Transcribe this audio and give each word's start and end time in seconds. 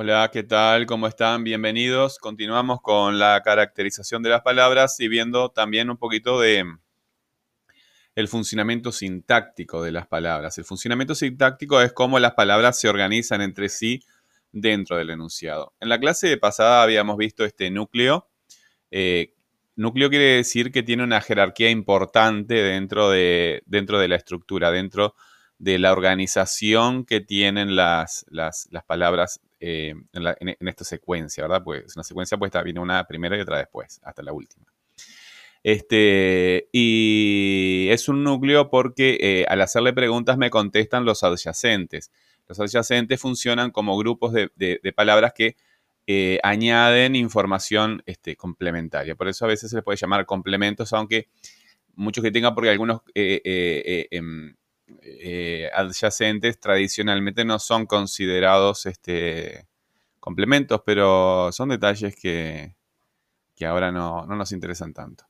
Hola, 0.00 0.30
¿qué 0.32 0.44
tal? 0.44 0.86
¿Cómo 0.86 1.08
están? 1.08 1.42
Bienvenidos. 1.42 2.20
Continuamos 2.20 2.80
con 2.80 3.18
la 3.18 3.42
caracterización 3.42 4.22
de 4.22 4.28
las 4.28 4.42
palabras 4.42 5.00
y 5.00 5.08
viendo 5.08 5.48
también 5.48 5.90
un 5.90 5.96
poquito 5.96 6.38
de 6.38 6.64
el 8.14 8.28
funcionamiento 8.28 8.92
sintáctico 8.92 9.82
de 9.82 9.90
las 9.90 10.06
palabras. 10.06 10.56
El 10.56 10.66
funcionamiento 10.66 11.16
sintáctico 11.16 11.82
es 11.82 11.92
cómo 11.92 12.20
las 12.20 12.34
palabras 12.34 12.78
se 12.78 12.88
organizan 12.88 13.40
entre 13.40 13.68
sí 13.68 14.00
dentro 14.52 14.96
del 14.98 15.10
enunciado. 15.10 15.74
En 15.80 15.88
la 15.88 15.98
clase 15.98 16.36
pasada 16.36 16.84
habíamos 16.84 17.16
visto 17.16 17.44
este 17.44 17.68
núcleo. 17.68 18.28
Eh, 18.92 19.34
núcleo 19.74 20.10
quiere 20.10 20.36
decir 20.36 20.70
que 20.70 20.84
tiene 20.84 21.02
una 21.02 21.20
jerarquía 21.20 21.70
importante 21.70 22.54
dentro 22.54 23.10
de, 23.10 23.64
dentro 23.66 23.98
de 23.98 24.06
la 24.06 24.14
estructura, 24.14 24.70
dentro 24.70 25.16
de 25.58 25.80
la 25.80 25.90
organización 25.90 27.04
que 27.04 27.20
tienen 27.20 27.74
las, 27.74 28.24
las, 28.30 28.68
palabras 28.86 29.40
eh, 29.60 29.94
en, 30.12 30.68
esta 30.68 30.84
secuencia, 30.84 31.42
¿verdad? 31.44 31.62
Pues 31.64 31.96
una 31.96 32.04
secuencia 32.04 32.38
pues 32.38 32.52
viene 32.64 32.80
una 32.80 33.04
primero 33.04 33.36
y 33.36 33.40
otra 33.40 33.58
después, 33.58 34.00
hasta 34.02 34.22
la 34.22 34.32
última. 34.32 34.66
Este, 35.64 36.68
y 36.72 37.88
es 37.90 38.08
un 38.08 38.22
núcleo 38.22 38.70
porque 38.70 39.18
eh, 39.20 39.46
al 39.48 39.60
hacerle 39.60 39.92
preguntas 39.92 40.38
me 40.38 40.50
contestan 40.50 41.04
los 41.04 41.24
adyacentes. 41.24 42.12
Los 42.46 42.60
adyacentes 42.60 43.20
funcionan 43.20 43.70
como 43.70 43.98
grupos 43.98 44.32
de, 44.32 44.92
palabras 44.94 45.32
que 45.34 45.56
eh, 46.06 46.38
añaden 46.42 47.16
información 47.16 48.02
este, 48.06 48.36
complementaria. 48.36 49.14
Por 49.16 49.28
eso 49.28 49.44
a 49.44 49.48
veces 49.48 49.70
se 49.70 49.76
les 49.76 49.84
puede 49.84 49.98
llamar 49.98 50.24
complementos, 50.24 50.92
aunque 50.92 51.28
muchos 51.94 52.24
que 52.24 52.30
tengan, 52.30 52.54
porque 52.54 52.70
algunos 52.70 53.02
em, 53.14 54.54
eh, 55.02 55.70
adyacentes 55.74 56.58
tradicionalmente 56.58 57.44
no 57.44 57.58
son 57.58 57.86
considerados 57.86 58.86
este, 58.86 59.66
complementos, 60.20 60.82
pero 60.84 61.50
son 61.52 61.70
detalles 61.70 62.16
que, 62.16 62.74
ahora 63.66 63.92
no, 63.92 64.26
nos 64.26 64.52
interesan 64.52 64.92
tanto. 64.92 65.24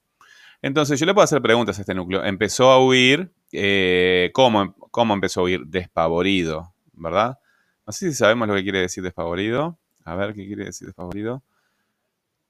Entonces, 0.61 0.99
yo 0.99 1.07
le 1.07 1.15
puedo 1.15 1.25
hacer 1.25 1.41
preguntas 1.41 1.79
a 1.79 1.83
este 1.83 1.95
núcleo. 1.95 2.25
Empezó 2.25 2.71
a 2.71 2.85
huir, 2.85 3.33
eh, 3.53 4.31
¿cómo, 4.35 4.75
¿cómo, 4.91 5.15
empezó 5.15 5.41
a 5.41 5.45
huir? 5.45 5.61
Despavorido, 5.67 6.75
¿verdad? 6.93 7.39
No 7.87 7.93
sé 7.93 8.11
si 8.11 8.17
sabemos 8.17 8.49
lo 8.49 8.55
que 8.55 8.65
quiere 8.65 8.81
decir 8.81 9.03
despavorido. 9.05 9.79
A 10.05 10.15
ver 10.17 10.35
qué 10.35 10.47
quiere 10.47 10.65
decir 10.65 10.87
despavorido. 10.89 11.43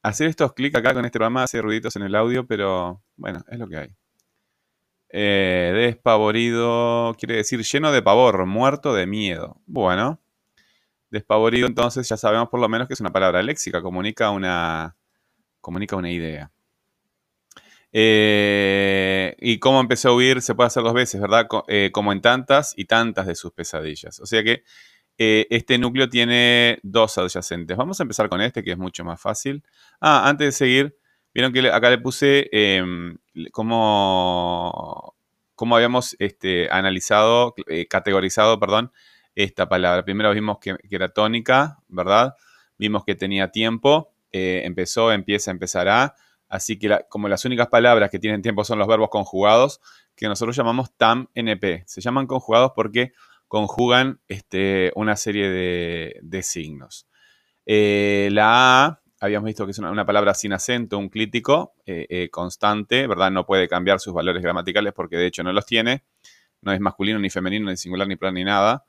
Hacer 0.03 0.29
estos 0.29 0.53
clics 0.55 0.77
acá 0.77 0.95
con 0.95 1.05
este 1.05 1.19
programa 1.19 1.43
hace 1.43 1.61
ruiditos 1.61 1.97
en 1.97 2.03
el 2.03 2.15
audio, 2.15 2.47
pero 2.47 3.03
bueno, 3.17 3.45
es 3.49 3.59
lo 3.59 3.69
que 3.69 3.77
hay. 3.77 3.97
Eh, 5.11 5.73
despavorido 5.75 7.15
quiere 7.19 7.37
decir 7.37 7.63
lleno 7.63 7.93
de 7.93 8.03
pavor, 8.03 8.45
muerto 8.47 8.95
de 8.95 9.07
miedo. 9.07 9.61
Bueno, 9.67 10.21
despavorido 11.11 11.67
entonces 11.67 12.09
ya 12.09 12.17
sabemos 12.17 12.49
por 12.51 12.61
lo 12.61 12.69
menos 12.69 12.89
que 12.89 12.95
es 12.95 13.01
una 13.01 13.13
palabra 13.13 13.43
léxica, 13.43 13.81
comunica 13.83 14.31
una, 14.31 14.97
comunica 15.61 15.97
una 15.97 16.11
idea. 16.11 16.51
Eh, 17.91 19.35
y 19.41 19.59
cómo 19.59 19.81
empezó 19.81 20.11
a 20.11 20.15
huir 20.15 20.43
se 20.43 20.55
puede 20.55 20.67
hacer 20.67 20.83
dos 20.83 20.93
veces, 20.93 21.21
¿verdad? 21.21 21.47
Eh, 21.69 21.91
como 21.93 22.13
en 22.13 22.21
tantas 22.21 22.75
y 22.77 22.85
tantas 22.85 23.27
de 23.27 23.35
sus 23.35 23.53
pesadillas. 23.53 24.21
O 24.21 24.27
sea 24.27 24.45
que 24.45 24.63
este 25.21 25.79
núcleo 25.79 26.09
tiene 26.09 26.79
dos 26.85 27.19
adyacentes. 27.19 27.77
Vamos 27.77 27.99
a 27.99 28.05
empezar 28.05 28.29
con 28.29 28.41
este 28.41 28.63
que 28.63 28.73
es 28.73 28.79
mucho 28.79 29.05
más 29.05 29.21
fácil. 29.21 29.65
Ah, 30.01 30.29
antes 30.29 30.47
de 30.47 30.53
seguir, 30.53 30.98
Vieron 31.39 31.53
que 31.53 31.71
acá 31.71 31.89
le 31.89 31.99
puse 31.99 32.49
em, 32.51 33.17
cómo, 33.53 35.15
habíamos 35.71 36.17
este, 36.19 36.69
analizado, 36.69 37.55
eh, 37.69 37.87
categorizado, 37.87 38.59
perdón, 38.59 38.91
esta 39.37 39.69
palabra. 39.69 40.05
Primero 40.05 40.33
vimos 40.35 40.59
que, 40.59 40.75
era 40.91 41.11
tónica, 41.11 41.79
¿verdad? 41.87 42.35
Vimos 42.77 43.05
que 43.05 43.15
tenía 43.15 43.53
tiempo, 43.53 44.11
eh, 44.33 44.63
empezó, 44.65 45.13
empieza, 45.13 45.53
empezará. 45.53 46.17
Así 46.49 46.77
que 46.77 47.05
como 47.09 47.29
las 47.29 47.45
únicas 47.45 47.69
palabras 47.69 48.11
que 48.11 48.19
tienen 48.19 48.43
tiempo 48.43 48.65
son 48.65 48.81
los 48.81 48.89
verbos 48.89 49.09
conjugados, 49.09 49.81
que 50.17 50.27
nosotros 50.27 50.57
llamamos 50.57 50.91
TAM-NP. 50.97 51.85
Se 51.87 52.01
llaman 52.01 52.27
conjugados 52.27 52.73
porque 52.75 53.13
conjugan 53.47 54.19
este, 54.27 54.91
una 54.97 55.15
serie 55.15 55.49
de, 56.21 56.43
signos. 56.43 57.07
Eh, 57.65 58.29
la 58.33 58.87
A 58.87 59.03
habíamos 59.21 59.47
visto 59.47 59.65
que 59.65 59.73
es 59.73 59.79
una, 59.79 60.07
palabra 60.07 60.35
sin 60.35 60.53
acento, 60.53 60.99
un 60.99 61.09
clítico 61.09 61.75
eh, 61.87 62.07
eh, 62.09 62.29
constante, 62.31 63.07
¿verdad? 63.07 63.31
No 63.31 63.47
puede 63.47 63.69
cambiar 63.69 64.01
sus 64.01 64.15
valores 64.15 64.43
gramaticales 64.43 64.93
porque 64.93 65.17
de 65.17 65.27
hecho 65.27 65.43
no 65.43 65.53
los 65.53 65.67
tiene. 65.67 66.05
No 66.61 66.73
es 66.73 66.81
masculino, 66.81 67.19
ni 67.19 67.31
femenino, 67.31 67.71
ni 67.71 67.77
singular, 67.77 68.07
ni 68.09 68.17
plural, 68.17 68.35
ni 68.35 68.45
nada. 68.45 68.85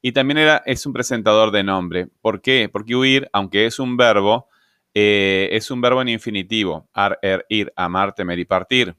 Y 0.00 0.12
también 0.12 0.38
era, 0.38 0.62
es 0.66 0.86
un 0.86 0.92
presentador 0.92 1.52
de 1.52 1.62
nombre. 1.62 2.08
¿Por 2.20 2.40
qué? 2.40 2.68
Porque 2.68 2.96
huir, 2.96 3.28
aunque 3.32 3.66
es 3.66 3.78
un 3.78 3.96
verbo, 3.96 4.48
eh, 4.94 5.48
es 5.52 5.70
un 5.70 5.80
verbo 5.80 6.02
en 6.02 6.08
infinitivo. 6.08 6.88
Ar, 6.92 7.18
er, 7.22 7.46
ir, 7.48 7.72
amar, 7.76 8.14
temer 8.14 8.38
y 8.38 8.44
partir. 8.44 8.96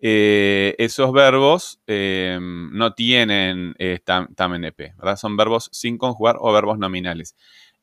esos 0.00 1.12
verbos 1.12 1.80
no 1.86 2.94
tienen 2.94 3.74
tam, 4.04 4.34
tam, 4.34 4.54
NP, 4.54 4.94
¿verdad? 4.98 5.16
Son 5.16 5.36
verbos 5.36 5.70
sin 5.72 5.96
conjugar 5.96 6.36
o 6.40 6.52
verbos 6.52 6.78
nominales. 6.78 7.36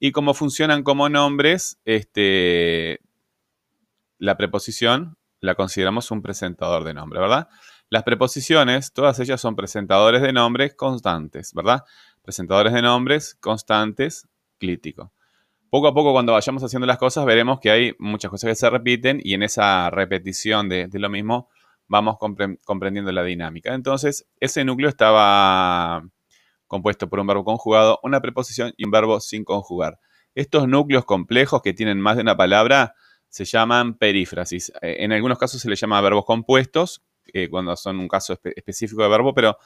Y 0.04 0.12
como 0.14 0.34
funcionan 0.34 0.82
como 0.82 1.10
nombres, 1.10 1.80
este, 1.86 3.02
la 4.18 4.36
preposición 4.36 5.16
la 5.42 5.54
consideramos 5.54 6.10
un 6.10 6.24
presentador 6.24 6.84
de 6.86 6.96
nombre, 6.96 7.20
¿verdad? 7.20 7.50
Las 7.88 8.02
preposiciones, 8.02 8.94
todas 8.94 9.20
ellas 9.20 9.40
son 9.40 9.56
presentadores 9.56 10.24
de 10.24 10.34
nombres 10.34 10.74
constantes, 10.74 11.54
¿verdad? 11.54 11.84
Presentadores 12.24 12.74
de 12.74 12.82
nombres 12.82 13.36
constantes, 13.36 14.28
clítico. 14.58 15.14
Poco 15.70 15.88
a 15.88 15.94
poco, 15.94 16.14
cuando 16.14 16.34
vayamos 16.34 16.64
haciendo 16.64 16.88
las 16.88 16.98
cosas, 16.98 17.24
veremos 17.24 17.60
que 17.60 17.70
hay 17.70 17.94
muchas 18.00 18.32
cosas 18.32 18.50
que 18.50 18.56
se 18.56 18.72
repiten 18.72 19.22
y 19.24 19.36
en 19.36 19.44
esa 19.44 19.92
repetición 19.92 20.68
de, 20.68 20.90
lo 20.94 21.10
mismo 21.10 21.48
vamos 21.88 22.18
comprendiendo 22.66 23.12
la 23.12 23.24
dinámica. 23.24 23.76
Entonces, 23.76 24.28
ese 24.40 24.66
núcleo 24.66 24.90
estaba 24.90 26.04
compuesto 26.72 27.10
por 27.10 27.20
un 27.20 27.28
verbo 27.28 27.44
conjugado, 27.44 28.00
una 28.02 28.22
preposición 28.22 28.74
y 28.78 28.86
un 28.86 28.92
verbo 28.92 29.20
sin 29.20 29.44
conjugar. 29.44 30.00
Estos 30.34 30.70
núcleos 30.70 31.04
complejos 31.04 31.62
que 31.62 31.74
tienen 31.74 32.00
más 32.00 32.16
de 32.16 32.22
una 32.22 32.38
palabra 32.38 32.96
se 33.28 33.44
llaman 33.44 33.96
perífrasis. 33.96 34.72
Eh, 34.82 34.96
en 35.00 35.12
algunos 35.12 35.38
casos 35.38 35.62
se 35.62 35.70
les 35.70 35.80
llama 35.82 36.00
verbos 36.00 36.24
compuestos, 36.24 37.04
eh, 37.34 37.50
cuando 37.50 37.76
son 37.76 38.00
un 38.00 38.08
caso 38.08 38.40
específico 38.56 39.04
de 39.04 39.10
verbo, 39.10 39.34
pero 39.34 39.58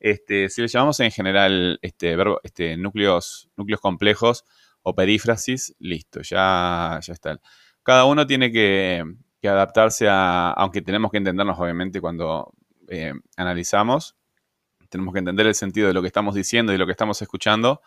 este, 0.00 0.48
si 0.48 0.62
le 0.62 0.68
llamamos 0.68 0.98
en 1.00 1.10
general 1.10 1.78
este, 1.82 2.16
verbo, 2.16 2.40
este, 2.42 2.78
núcleos, 2.78 3.50
núcleos 3.56 3.80
complejos 3.80 4.44
o 4.82 4.94
perífrasis, 4.94 5.76
listo, 5.78 6.22
ya, 6.22 6.98
ya 7.02 7.12
está. 7.12 7.38
Cada 7.82 8.06
uno 8.06 8.26
tiene 8.26 8.50
que, 8.50 9.04
adaptarse 9.42 10.08
a, 10.08 10.52
aunque 10.52 10.80
tenemos 10.80 11.10
que 11.10 11.18
entendernos 11.18 11.58
obviamente 11.58 12.00
cuando 12.00 12.54
eh, 12.88 13.12
analizamos, 13.36 14.16
tenemos 14.94 15.12
que 15.12 15.18
entender 15.18 15.48
el 15.48 15.56
sentido 15.56 15.88
de 15.88 15.92
lo 15.92 16.02
que 16.02 16.06
estamos 16.06 16.36
diciendo 16.36 16.72
y 16.72 16.78
lo 16.78 16.86
que 16.86 16.92
estamos 16.92 17.20
escuchando, 17.20 17.82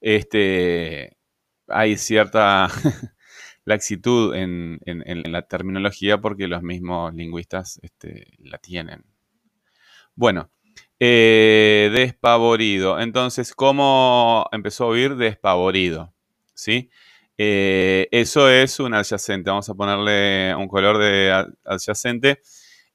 este, 0.00 1.16
hay 1.68 1.96
cierta 1.96 2.66
laxitud 3.64 4.34
en, 4.34 4.80
la 5.30 5.42
terminología 5.42 6.20
porque 6.20 6.48
los 6.48 6.60
mismos 6.60 7.14
lingüistas 7.14 7.78
este, 7.84 8.32
la 8.38 8.58
tienen. 8.58 9.04
Bueno, 10.16 10.50
eh, 10.98 11.88
despavorido. 11.94 12.98
Entonces, 12.98 13.54
¿cómo 13.54 14.48
empezó 14.50 14.86
a 14.86 14.88
oír 14.88 15.14
despavorido? 15.14 16.12
¿Sí? 16.52 16.90
Eh, 17.38 18.08
eso 18.10 18.48
es 18.50 18.80
un 18.80 18.94
adyacente. 18.94 19.50
Vamos 19.50 19.68
a 19.68 19.74
ponerle 19.74 20.52
un 20.56 20.66
color 20.66 20.98
de 20.98 21.46
adyacente 21.64 22.40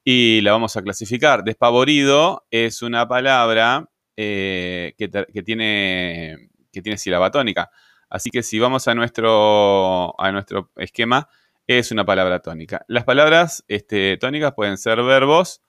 y 0.08 0.42
la 0.42 0.52
vamos 0.52 0.78
a 0.78 0.84
clasificar. 0.84 1.44
Despavorido 1.44 2.46
es 2.52 2.84
una 2.84 3.08
palabra 3.08 3.90
eh, 4.16 4.94
que, 5.00 5.08
tiene, 5.10 6.50
que 6.72 6.82
tiene 6.84 6.98
sílaba 6.98 7.32
tónica. 7.32 7.72
Así 8.08 8.30
que 8.30 8.44
si 8.44 8.60
vamos 8.60 8.88
a 8.88 8.94
nuestro, 8.94 10.20
a 10.22 10.32
nuestro 10.32 10.72
esquema, 10.78 11.28
es 11.66 11.92
una 11.92 12.06
palabra 12.06 12.40
tónica. 12.40 12.86
Las 12.88 13.04
palabras 13.04 13.66
este, 13.68 14.18
tónicas 14.18 14.54
pueden 14.54 14.78
ser 14.78 15.02
verbos, 15.02 15.64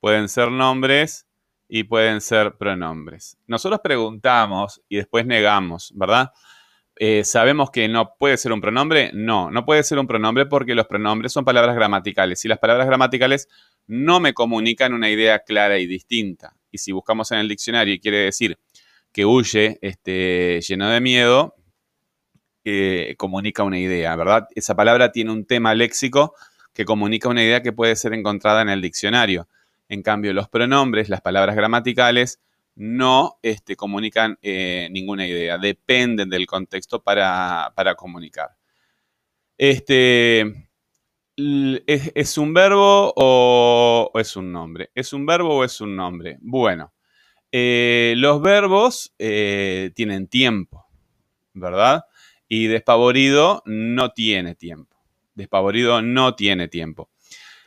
pueden 0.00 0.28
ser 0.28 0.50
nombres 0.50 1.26
y 1.66 1.84
pueden 1.84 2.20
ser 2.20 2.56
pronombres. 2.58 3.38
Nosotros 3.46 3.80
preguntamos 3.82 4.82
y 4.90 4.96
después 4.96 5.24
negamos, 5.24 5.92
¿verdad? 5.96 6.32
Eh, 7.00 7.22
¿Sabemos 7.24 7.70
que 7.70 7.88
no 7.88 8.16
puede 8.18 8.36
ser 8.36 8.52
un 8.52 8.60
pronombre? 8.60 9.12
No, 9.14 9.50
no 9.50 9.64
puede 9.64 9.82
ser 9.84 9.98
un 9.98 10.06
pronombre 10.06 10.46
porque 10.46 10.74
los 10.74 10.86
pronombres 10.86 11.32
son 11.32 11.44
palabras 11.44 11.76
gramaticales 11.76 12.44
y 12.44 12.48
las 12.48 12.58
palabras 12.58 12.86
gramaticales 12.86 13.48
no 13.88 14.20
me 14.20 14.34
comunican 14.34 14.94
una 14.94 15.10
idea 15.10 15.40
clara 15.40 15.78
y 15.78 15.86
distinta. 15.86 16.54
Y 16.70 16.78
si 16.78 16.92
buscamos 16.92 17.32
en 17.32 17.38
el 17.38 17.48
diccionario 17.48 17.94
y 17.94 18.00
quiere 18.00 18.18
decir 18.18 18.58
que 19.12 19.24
huye 19.24 19.78
este, 19.82 20.60
lleno 20.60 20.88
de 20.88 21.00
miedo, 21.00 21.56
eh, 22.64 23.14
comunica 23.16 23.64
una 23.64 23.78
idea, 23.78 24.14
¿verdad? 24.14 24.46
Esa 24.54 24.76
palabra 24.76 25.10
tiene 25.10 25.32
un 25.32 25.46
tema 25.46 25.74
léxico 25.74 26.34
que 26.74 26.84
comunica 26.84 27.28
una 27.28 27.42
idea 27.42 27.62
que 27.62 27.72
puede 27.72 27.96
ser 27.96 28.12
encontrada 28.12 28.62
en 28.62 28.68
el 28.68 28.82
diccionario. 28.82 29.48
En 29.88 30.02
cambio, 30.02 30.32
los 30.34 30.48
pronombres, 30.48 31.08
las 31.08 31.22
palabras 31.22 31.56
gramaticales, 31.56 32.40
no 32.76 33.38
este, 33.42 33.74
comunican 33.74 34.38
eh, 34.40 34.88
ninguna 34.92 35.26
idea, 35.26 35.58
dependen 35.58 36.30
del 36.30 36.46
contexto 36.46 37.02
para, 37.02 37.72
comunicar. 37.96 38.50
Este, 39.56 40.67
¿es, 41.86 42.38
un 42.38 42.52
verbo 42.52 43.12
o, 43.16 44.10
es 44.14 44.36
un 44.36 44.52
nombre? 44.52 44.90
¿Es 44.94 45.12
un 45.12 45.24
verbo 45.24 45.56
o 45.56 45.64
es 45.64 45.80
un 45.80 45.96
nombre? 45.96 46.38
Bueno, 46.40 46.92
eh, 47.52 48.14
los 48.16 48.42
verbos 48.42 49.14
eh, 49.18 49.90
tienen 49.94 50.28
tiempo, 50.28 50.86
¿verdad? 51.54 52.04
Y 52.48 52.66
despavorido 52.66 53.62
no 53.66 54.10
tiene 54.10 54.54
tiempo. 54.54 54.96
Despavorido 55.34 56.02
no 56.02 56.34
tiene 56.34 56.68
tiempo. 56.68 57.10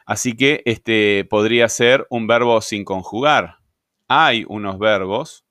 Así 0.05 0.35
que 0.35 0.61
este 0.65 1.25
podría 1.29 1.69
ser 1.69 2.05
un 2.09 2.27
verbo 2.27 2.59
sin 2.61 2.83
conjugar 2.83 3.61
hay 4.13 4.43
unos 4.49 4.77
verbos 4.77 5.45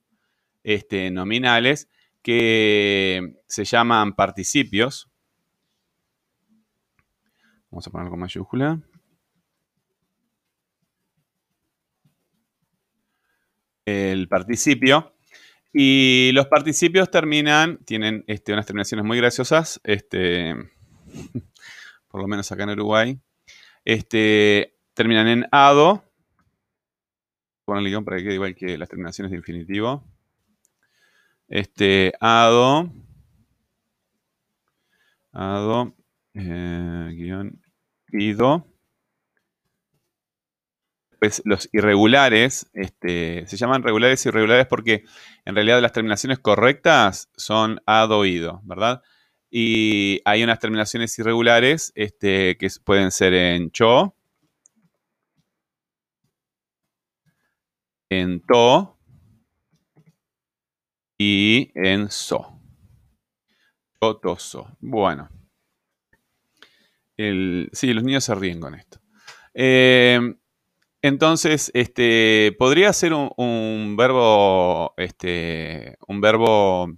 este, 0.64 1.11
nominales 1.11 1.88
que 2.20 3.37
se 3.46 3.64
llaman 3.64 4.14
participios. 4.14 5.10
Vamos 7.70 7.87
a 7.87 7.90
ponerlo 7.90 8.11
con 8.11 8.20
mayúscula. 8.20 8.81
El 13.84 14.28
participio. 14.28 15.14
Y 15.72 16.32
los 16.32 16.49
participios 16.49 17.11
terminan, 17.11 17.78
tienen 17.84 18.25
este, 18.26 18.52
unas 18.52 18.67
terminaciones 18.67 19.06
muy 19.06 19.17
graciosas, 19.19 19.81
este, 19.84 20.52
por 22.08 22.20
lo 22.20 22.26
menos 22.26 22.50
acá 22.50 22.64
en 22.64 22.70
Uruguay. 22.70 23.20
Este, 23.84 24.76
terminan 24.94 25.28
en 25.28 25.46
ado, 25.52 26.05
poner 27.64 27.84
el 27.84 27.88
guion 27.90 28.05
para 28.05 28.17
que 28.17 28.25
quede 28.25 28.34
igual 28.34 28.56
que 28.56 28.76
las 28.76 28.88
terminaciones 28.88 29.31
de 29.31 29.37
infinitivo. 29.37 30.05
Este, 31.46 32.14
ado, 32.20 32.93
ado, 35.32 35.94
eh, 36.35 37.11
guion, 37.12 37.61
ido. 38.12 38.67
Pues 41.19 41.43
los 41.44 41.69
irregulares, 41.73 42.71
este, 42.73 43.47
se 43.47 43.56
llaman 43.59 43.82
regulares 43.82 44.25
y 44.25 44.29
irregulares 44.31 44.67
porque 44.67 45.05
en 45.44 45.55
realidad 45.55 45.82
las 45.82 45.93
terminaciones 45.93 46.38
correctas 46.38 47.29
son 47.37 47.81
ado, 47.85 48.25
ido, 48.25 48.62
¿verdad? 48.65 49.03
Y 49.50 50.23
hay 50.25 50.43
unas 50.43 50.61
terminaciones 50.61 51.19
irregulares 51.19 51.93
este, 51.94 52.56
que 52.56 52.69
pueden 52.85 53.11
ser 53.11 53.35
en 53.35 53.71
cho, 53.71 54.15
en 58.11 58.41
to 58.41 58.97
y 61.19 61.71
en 61.75 62.11
so. 62.11 62.59
so. 64.38 64.77
Bueno. 64.81 65.40
Sí, 67.72 67.93
los 67.94 68.05
niños 68.05 68.25
se 68.25 68.34
ríen 68.34 68.61
con 68.61 68.75
esto. 68.75 69.00
Em, 69.55 70.37
entonces, 71.02 71.70
este, 71.75 72.55
podría 72.58 72.93
ser 72.93 73.12
un, 73.14 73.96
verbo, 73.96 74.94
este, 74.96 75.96
un 76.06 76.20
verbo 76.20 76.88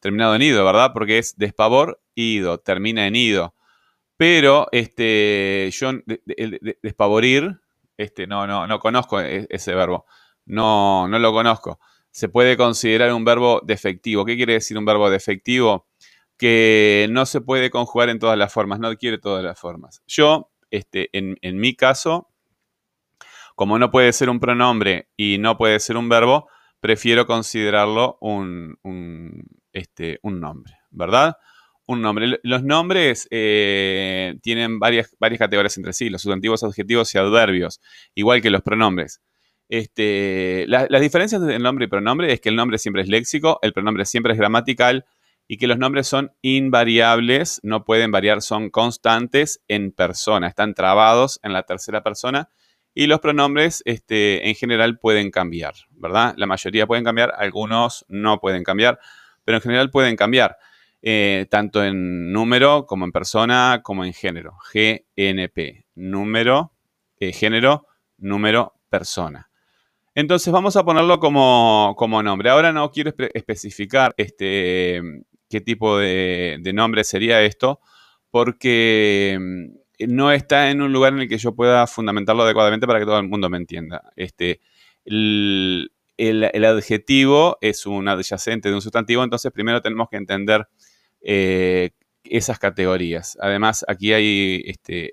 terminado 0.00 0.34
en 0.34 0.42
ido, 0.42 0.64
¿verdad? 0.64 0.92
Porque 0.92 1.18
es 1.18 1.36
despavor, 1.36 2.00
ido, 2.14 2.58
termina 2.58 3.06
en 3.06 3.16
ido. 3.16 3.54
Pero, 4.16 4.68
este, 4.72 5.70
yo, 5.72 5.92
despavorir, 6.82 7.60
este, 7.96 8.26
no, 8.26 8.46
no, 8.46 8.66
no 8.66 8.78
conozco 8.78 9.20
e, 9.20 9.46
ese 9.50 9.74
verbo 9.74 10.06
no, 10.46 11.08
no 11.08 11.18
lo 11.18 11.32
conozco. 11.32 11.78
Se 12.10 12.28
puede 12.28 12.56
considerar 12.56 13.12
un 13.12 13.24
verbo 13.24 13.60
defectivo. 13.62 14.24
¿Qué 14.24 14.36
quiere 14.36 14.54
decir 14.54 14.78
un 14.78 14.86
verbo 14.86 15.10
defectivo? 15.10 15.86
Que 16.36 17.06
no 17.10 17.26
se 17.26 17.40
puede 17.40 17.70
conjugar 17.70 18.08
en 18.08 18.18
todas 18.18 18.36
las 18.36 18.52
formas, 18.52 18.78
no 18.78 18.94
quiere 18.96 19.18
todas 19.18 19.42
las 19.42 19.58
formas. 19.58 20.02
Yo, 20.06 20.50
este, 20.70 21.08
en, 21.12 21.58
mi 21.58 21.74
caso, 21.74 22.28
como 23.54 23.78
no 23.78 23.90
puede 23.90 24.12
ser 24.12 24.28
un 24.28 24.40
pronombre 24.40 25.08
y 25.16 25.38
no 25.38 25.56
puede 25.56 25.80
ser 25.80 25.96
un 25.96 26.08
verbo, 26.08 26.48
prefiero 26.80 27.26
considerarlo 27.26 28.18
un, 28.20 28.78
este, 29.72 30.18
un 30.22 30.40
nombre, 30.40 30.74
¿verdad? 30.90 31.36
Un 31.86 32.02
nombre. 32.02 32.38
Los 32.42 32.62
nombres 32.64 33.28
eh, 33.30 34.36
tienen 34.42 34.78
varias, 34.78 35.16
varias 35.18 35.38
categorías 35.38 35.76
entre 35.78 35.92
sí, 35.92 36.10
los 36.10 36.22
sustantivos, 36.22 36.64
adjetivos 36.64 37.14
y 37.14 37.18
adverbios, 37.18 37.80
igual 38.14 38.42
que 38.42 38.50
los 38.50 38.62
pronombres. 38.62 39.22
Este, 39.68 40.64
las 40.68 41.00
diferencias 41.00 41.40
entre 41.40 41.56
el 41.56 41.62
nombre 41.62 41.86
y 41.86 41.88
pronombre 41.88 42.32
es 42.32 42.40
que 42.40 42.50
el 42.50 42.56
nombre 42.56 42.78
siempre 42.78 43.02
es 43.02 43.08
léxico, 43.08 43.58
el 43.62 43.72
pronombre 43.72 44.04
siempre 44.04 44.32
es 44.32 44.38
gramatical 44.38 45.06
y 45.48 45.58
que 45.58 45.66
los 45.66 45.78
nombres 45.78 46.06
son 46.06 46.32
invariables, 46.42 47.60
no 47.62 47.84
pueden 47.84 48.10
variar, 48.10 48.42
son 48.42 48.70
constantes 48.70 49.62
en 49.68 49.92
persona, 49.92 50.48
están 50.48 50.74
trabados 50.74 51.40
en 51.42 51.52
la 51.52 51.62
tercera 51.62 52.02
persona 52.02 52.50
y 52.94 53.06
los 53.06 53.20
pronombres 53.20 53.82
este, 53.84 54.48
en 54.48 54.54
general 54.54 54.98
pueden 54.98 55.30
cambiar, 55.30 55.74
¿verdad? 55.90 56.34
La 56.36 56.46
mayoría 56.46 56.86
pueden 56.86 57.04
cambiar, 57.04 57.34
algunos 57.36 58.06
no 58.08 58.40
pueden 58.40 58.64
cambiar, 58.64 58.98
pero 59.44 59.58
en 59.58 59.62
general 59.62 59.90
pueden 59.90 60.16
cambiar, 60.16 60.56
eh, 61.02 61.46
tanto 61.50 61.84
en 61.84 62.32
número 62.32 62.86
como 62.86 63.04
en 63.04 63.12
persona 63.12 63.80
como 63.84 64.04
en 64.04 64.12
género. 64.12 64.56
GNP, 64.72 65.86
número, 65.94 66.72
eh, 67.20 67.32
género, 67.32 67.86
número, 68.18 68.74
persona. 68.88 69.50
Entonces 70.14 70.50
vamos 70.50 70.74
a 70.76 70.84
ponerlo 70.84 71.20
como, 71.20 72.22
nombre. 72.24 72.48
Ahora 72.48 72.72
no 72.72 72.90
quiero 72.90 73.12
especificar 73.34 74.14
este, 74.16 75.02
qué 75.48 75.60
tipo 75.60 75.98
de, 75.98 76.60
nombre 76.74 77.04
sería 77.04 77.42
esto, 77.42 77.80
porque 78.30 79.38
mm, 79.40 80.08
no 80.08 80.32
está 80.32 80.70
en 80.70 80.82
un 80.82 80.92
lugar 80.92 81.12
en 81.12 81.20
el 81.20 81.28
que 81.28 81.38
yo 81.38 81.54
pueda 81.54 81.86
fundamentarlo 81.86 82.42
adecuadamente 82.42 82.86
para 82.86 82.98
que 82.98 83.06
todo 83.06 83.18
el 83.18 83.28
mundo 83.28 83.48
me 83.48 83.56
entienda. 83.56 84.02
Este, 84.16 84.60
el, 85.04 85.90
adjetivo 86.64 87.58
es 87.60 87.86
un 87.86 88.08
adyacente 88.08 88.68
de 88.68 88.74
un 88.74 88.82
sustantivo, 88.82 89.22
entonces 89.22 89.52
primero 89.52 89.80
tenemos 89.82 90.08
que 90.08 90.16
entender 90.16 90.66
eh, 91.20 91.90
esas 92.24 92.58
categorías. 92.58 93.38
Además, 93.40 93.84
aquí 93.88 94.12
hay 94.12 94.62
este. 94.66 95.12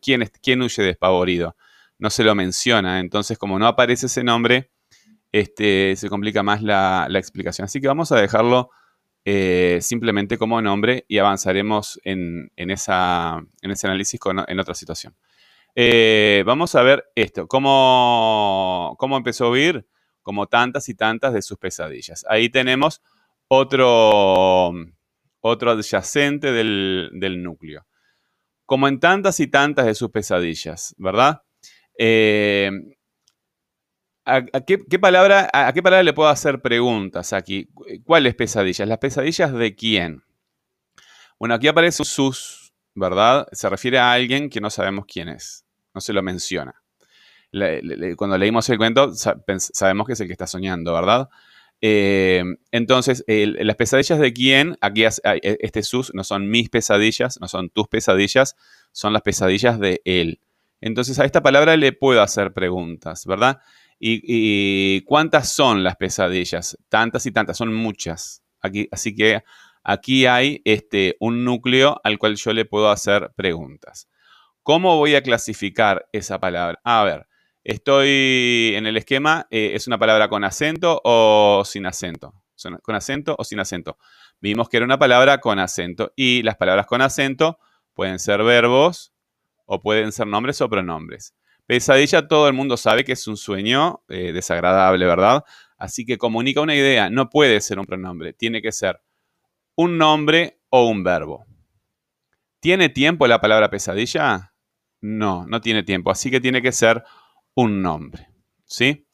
¿Quién, 0.00 0.30
¿Quién 0.42 0.62
huye 0.62 0.82
despavorido? 0.82 1.56
no 1.98 2.10
se 2.10 2.24
lo 2.24 2.34
menciona. 2.34 3.00
Entonces, 3.00 3.38
como 3.38 3.58
no 3.58 3.66
aparece 3.66 4.06
ese 4.06 4.24
nombre, 4.24 4.70
este, 5.32 5.96
se 5.96 6.08
complica 6.08 6.42
más 6.42 6.62
la, 6.62 7.06
explicación. 7.14 7.64
Así 7.64 7.80
que 7.80 7.88
vamos 7.88 8.12
a 8.12 8.20
dejarlo 8.20 8.70
eh, 9.24 9.78
simplemente 9.80 10.36
como 10.36 10.60
nombre 10.60 11.04
y 11.08 11.18
avanzaremos 11.18 11.98
en, 12.04 12.50
esa, 12.56 13.42
en 13.62 13.70
ese 13.70 13.86
análisis 13.86 14.20
en 14.48 14.60
otra 14.60 14.74
situación. 14.74 15.16
Eh, 15.74 16.42
vamos 16.46 16.74
a 16.74 16.82
ver 16.82 17.04
esto. 17.14 17.48
¿Cómo, 17.48 18.94
¿Cómo, 18.98 19.16
empezó 19.16 19.46
a 19.46 19.48
oír? 19.48 19.86
Como 20.22 20.46
tantas 20.46 20.88
y 20.88 20.94
tantas 20.94 21.32
de 21.32 21.42
sus 21.42 21.58
pesadillas. 21.58 22.24
Ahí 22.28 22.48
tenemos 22.48 23.02
otro, 23.48 24.72
otro 25.40 25.70
adyacente 25.70 26.52
del, 26.52 27.10
del 27.14 27.42
núcleo. 27.42 27.86
Como 28.66 28.88
en 28.88 29.00
tantas 29.00 29.40
y 29.40 29.46
tantas 29.46 29.86
de 29.86 29.94
sus 29.94 30.10
pesadillas, 30.10 30.94
¿verdad? 30.98 31.42
Eh, 31.98 32.70
¿a, 34.24 34.42
qué, 34.42 34.98
palabra, 34.98 35.48
¿A 35.52 35.72
qué 35.72 35.82
palabra 35.82 36.02
le 36.02 36.12
puedo 36.12 36.28
hacer 36.28 36.60
preguntas 36.60 37.32
aquí? 37.32 37.68
¿Cuáles 38.04 38.34
pesadillas? 38.34 38.88
¿Las 38.88 38.98
pesadillas 38.98 39.52
de 39.52 39.74
quién? 39.74 40.22
Bueno, 41.38 41.54
aquí 41.54 41.68
aparece 41.68 42.04
sus, 42.04 42.72
¿verdad? 42.94 43.46
Se 43.52 43.68
refiere 43.68 43.98
a 43.98 44.12
alguien 44.12 44.48
que 44.48 44.60
no 44.60 44.70
sabemos 44.70 45.04
quién 45.06 45.28
es. 45.28 45.64
No 45.94 46.00
se 46.00 46.12
lo 46.12 46.22
menciona. 46.22 46.74
cuando 48.16 48.38
leímos 48.38 48.68
el 48.68 48.78
cuento, 48.78 49.12
sabemos 49.14 50.06
que 50.06 50.14
es 50.14 50.20
el 50.20 50.26
que 50.26 50.32
está 50.32 50.46
soñando, 50.46 50.92
¿verdad? 50.92 51.28
Eh, 51.80 52.42
entonces, 52.70 53.24
las 53.26 53.76
pesadillas 53.76 54.18
de 54.18 54.32
quién, 54.32 54.76
aquí 54.80 55.04
e, 55.04 55.10
este 55.60 55.82
sus 55.82 56.14
no 56.14 56.24
son 56.24 56.48
mis 56.48 56.70
pesadillas, 56.70 57.38
no 57.40 57.48
son 57.48 57.68
tus 57.70 57.88
pesadillas, 57.88 58.56
son 58.92 59.12
las 59.12 59.22
pesadillas 59.22 59.78
de 59.78 60.00
él. 60.04 60.40
Entonces 60.84 61.18
a 61.18 61.24
esta 61.24 61.42
palabra 61.42 61.78
le 61.78 61.92
puedo 61.92 62.20
hacer 62.20 62.52
preguntas, 62.52 63.24
¿verdad? 63.24 63.60
¿Y, 63.98 65.00
cuántas 65.02 65.52
son 65.52 65.82
las 65.82 65.96
pesadillas? 65.96 66.76
Tantas 66.88 67.26
y 67.26 67.32
tantas, 67.32 67.56
son 67.56 67.72
muchas. 67.72 68.42
Aquí, 68.60 68.88
así 68.90 69.14
que 69.14 69.42
aquí 69.82 70.26
hay 70.26 70.60
este, 70.64 71.16
un 71.20 71.44
núcleo 71.44 72.00
al 72.04 72.18
cual 72.18 72.36
yo 72.36 72.52
le 72.52 72.64
puedo 72.64 72.90
hacer 72.90 73.32
preguntas. 73.36 74.08
¿Cómo 74.62 74.96
voy 74.96 75.14
a 75.14 75.22
clasificar 75.22 76.06
esa 76.12 76.40
palabra? 76.40 76.80
A 76.84 77.04
ver, 77.04 77.26
estoy 77.62 78.72
en 78.76 78.86
el 78.86 78.96
esquema, 78.96 79.46
eh, 79.50 79.72
¿es 79.74 79.86
una 79.86 79.98
palabra 79.98 80.28
con 80.28 80.44
acento 80.44 81.00
o 81.04 81.62
sin 81.64 81.86
acento? 81.86 82.34
¿Con 82.82 82.94
acento 82.94 83.36
o 83.38 83.44
sin 83.44 83.60
acento? 83.60 83.98
Vimos 84.40 84.68
que 84.68 84.78
era 84.78 84.86
una 84.86 84.98
palabra 84.98 85.38
con 85.38 85.58
acento 85.58 86.12
y 86.16 86.42
las 86.42 86.56
palabras 86.56 86.86
con 86.86 87.02
acento 87.02 87.58
pueden 87.94 88.18
ser 88.18 88.42
verbos, 88.42 89.14
o 89.66 89.80
pueden 89.80 90.12
ser 90.12 90.26
nombres 90.26 90.60
o 90.60 90.68
pronombres. 90.68 91.34
Pesadilla 91.66 92.28
todo 92.28 92.46
el 92.48 92.54
mundo 92.54 92.76
sabe 92.76 93.04
que 93.04 93.12
es 93.12 93.26
un 93.26 93.36
sueño 93.36 94.02
eh, 94.08 94.32
desagradable, 94.32 95.06
¿verdad? 95.06 95.44
Así 95.78 96.04
que 96.04 96.18
comunica 96.18 96.60
una 96.60 96.74
idea, 96.74 97.10
no 97.10 97.30
puede 97.30 97.60
ser 97.60 97.78
un 97.78 97.86
pronombre, 97.86 98.32
tiene 98.32 98.60
que 98.60 98.72
ser 98.72 99.00
un 99.76 99.98
nombre 99.98 100.60
o 100.68 100.88
un 100.88 101.02
verbo. 101.02 101.46
¿Tiene 102.60 102.88
tiempo 102.88 103.26
la 103.26 103.40
palabra 103.40 103.70
pesadilla? 103.70 104.54
No, 105.00 105.46
no 105.46 105.60
tiene 105.60 105.82
tiempo, 105.82 106.10
así 106.10 106.30
que 106.30 106.40
tiene 106.40 106.62
que 106.62 106.72
ser 106.72 107.02
un 107.54 107.82
nombre. 107.82 108.28
¿sí? 108.64 109.06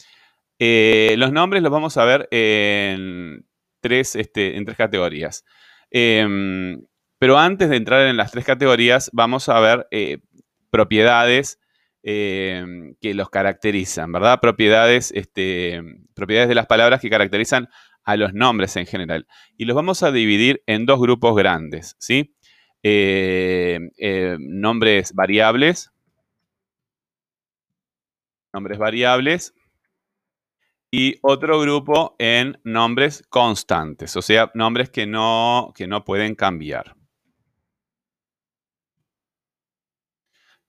Eh, 0.59 1.14
los 1.19 1.33
nombres 1.33 1.62
los 1.62 1.73
vamos 1.73 1.97
a 1.97 2.04
ver 2.04 2.28
en 2.30 3.47
tres, 3.80 4.16
este, 4.16 4.57
en 4.57 4.64
tres 4.64 4.76
categorías. 4.76 5.45
Em, 5.90 6.85
pero 7.19 7.38
antes 7.38 7.69
de 7.69 7.76
entrar 7.76 8.07
en 8.07 8.16
las 8.16 8.30
tres 8.33 8.45
categorías, 8.45 9.11
vamos 9.12 9.49
a 9.49 9.61
ver 9.61 9.87
eh, 9.90 10.19
propiedades 10.71 11.60
em, 12.02 12.95
que 13.00 13.14
los 13.14 13.30
caracterizan, 13.30 14.12
¿verdad? 14.12 14.40
Propiedades, 14.40 15.12
este, 15.12 15.83
propiedades 16.14 16.49
de 16.49 16.54
las 16.54 16.66
palabras 16.66 17.00
que 17.00 17.11
caracterizan 17.11 17.69
a 18.04 18.16
los 18.16 18.33
nombres 18.33 18.76
en 18.76 18.87
general. 18.87 19.26
Y 19.57 19.64
los 19.64 19.76
vamos 19.76 20.02
a 20.02 20.12
dividir 20.12 20.62
en 20.66 20.87
dos 20.87 21.00
grupos 21.00 21.37
grandes, 21.37 21.97
¿sí? 21.99 22.35
Eh, 22.83 23.78
eh, 23.99 24.37
nombres 24.40 25.12
variables, 25.14 25.90
nombres 28.52 28.78
variables, 28.78 29.54
y 30.90 31.16
otro 31.23 31.61
grupo 31.61 32.16
en 32.19 32.59
nombres 32.64 33.23
constantes, 33.28 34.16
o 34.16 34.23
sea, 34.23 34.50
nombres 34.54 34.90
que 34.90 35.07
no, 35.07 35.73
que 35.76 35.87
no 35.87 36.04
pueden 36.04 36.35
cambiar. 36.35 36.97